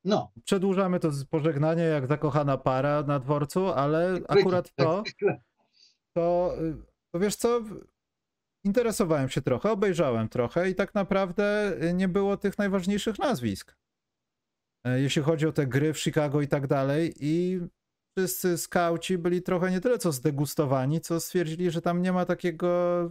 [0.04, 5.02] No, Przedłużamy to pożegnanie jak zakochana para na dworcu, ale akurat to,
[6.14, 6.76] to, y,
[7.12, 7.60] to wiesz co,
[8.64, 13.76] interesowałem się trochę, obejrzałem trochę i tak naprawdę y, nie było tych najważniejszych nazwisk.
[14.86, 17.60] E, Jeśli chodzi o te gry w Chicago i tak dalej i
[18.18, 23.10] wszyscy skauci byli trochę nie tyle co zdegustowani, co stwierdzili, że tam nie ma takiego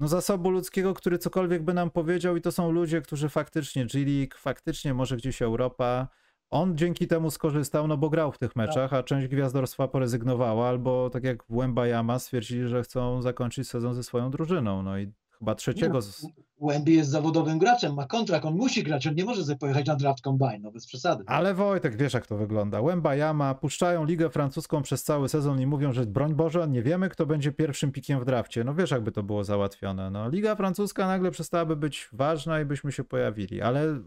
[0.00, 4.34] no zasobu ludzkiego, który cokolwiek by nam powiedział i to są ludzie, którzy faktycznie G-League,
[4.36, 6.08] faktycznie może gdzieś Europa.
[6.50, 11.10] On dzięki temu skorzystał, no bo grał w tych meczach, a część gwiazdorstwa porezygnowała, albo
[11.10, 14.82] tak jak w Łębajama stwierdzili, że chcą zakończyć sezon ze swoją drużyną.
[14.82, 16.02] No i chyba trzeciego.
[16.02, 16.26] Z...
[16.60, 19.96] Wemby jest zawodowym graczem, ma kontrakt, on musi grać, on nie może sobie pojechać na
[19.96, 21.24] draft combine, no bez przesady.
[21.26, 22.80] Ale Wojtek, wiesz jak to wygląda.
[22.80, 27.26] Łębajama puszczają ligę francuską przez cały sezon i mówią, że broń Boże, nie wiemy kto
[27.26, 28.64] będzie pierwszym pikiem w drafcie.
[28.64, 30.10] No wiesz jakby to było załatwione.
[30.10, 33.62] No, Liga francuska nagle przestałaby być ważna i byśmy się pojawili.
[33.62, 34.00] Ale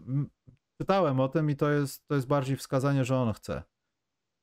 [0.82, 3.62] czytałem o tym i to jest, to jest bardziej wskazanie, że on chce.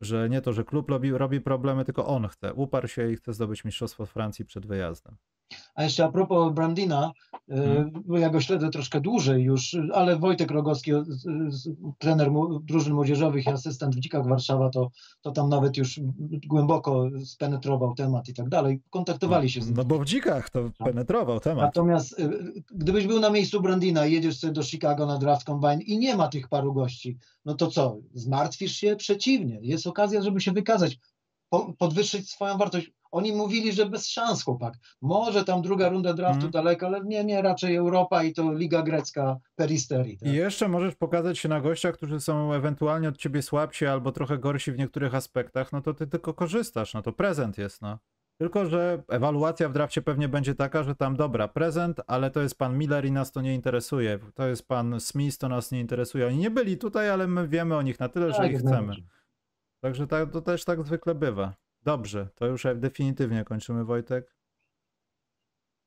[0.01, 2.53] Że nie to, że klub robi, robi problemy, tylko on chce.
[2.53, 5.17] Uparł się i chce zdobyć mistrzostwo Francji przed wyjazdem.
[5.75, 7.91] A jeszcze a propos Brandina, y, Mhm.
[8.05, 10.91] bo ja go śledzę troszkę dłużej już, ale Wojtek Rogowski,
[11.97, 12.31] trener
[12.63, 14.91] drużyn młodzieżowych i asystent w Dzikach Warszawa, to,
[15.21, 15.99] to tam nawet już
[16.47, 18.81] głęboko spenetrował temat i tak dalej.
[18.89, 19.75] Kontaktowali się z nim.
[19.77, 21.63] No bo w dzikach to penetrował temat.
[21.63, 25.81] Natomiast y, gdybyś był na miejscu Brandina i jedziesz sobie do Chicago na draft combine
[25.81, 28.95] i nie ma tych paru gości, no to co, zmartwisz się?
[28.95, 30.97] Przeciwnie, jest okazja, żeby się wykazać,
[31.49, 32.91] po, podwyższyć swoją wartość.
[33.11, 34.73] Oni mówili, że bez szans, chłopak.
[35.01, 36.51] Może tam druga runda draftu Mhm.
[36.51, 40.17] daleko, ale nie, nie, raczej Europa i to Liga Grecka peristerii.
[40.17, 40.29] Tak?
[40.29, 44.37] I jeszcze możesz pokazać się na gościach, którzy są ewentualnie od ciebie słabsi albo trochę
[44.37, 47.97] gorsi w niektórych aspektach, no to ty tylko korzystasz, no to prezent jest, no.
[48.41, 52.57] Tylko, że ewaluacja w drafcie pewnie będzie taka, że tam dobra, prezent, ale to jest
[52.57, 54.19] pan Miller i nas to nie interesuje.
[54.33, 56.27] To jest pan Smith, to nas nie interesuje.
[56.27, 58.61] Oni nie byli tutaj, ale my wiemy o nich na tyle, że Tak, ich jak
[58.61, 58.93] chcemy.
[59.81, 61.53] Także tak, to też tak zwykle bywa.
[61.81, 64.35] Dobrze, to już definitywnie kończymy, Wojtek.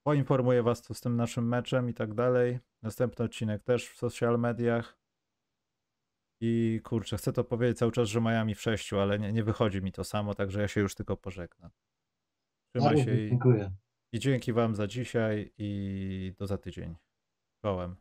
[0.07, 2.59] Poinformuję was co z tym naszym meczem i tak dalej.
[2.83, 4.99] Następny odcinek też w social mediach.
[6.41, 9.83] I kurczę, chcę to powiedzieć cały czas, że Miami w sześciu, ale nie, nie wychodzi
[9.83, 11.71] mi to samo, także ja się już tylko pożegnam.
[12.75, 13.73] Trzymaj się i, Dziękuję.
[14.13, 16.97] i dzięki wam za dzisiaj i do za tydzień.
[17.65, 17.97] Kołem.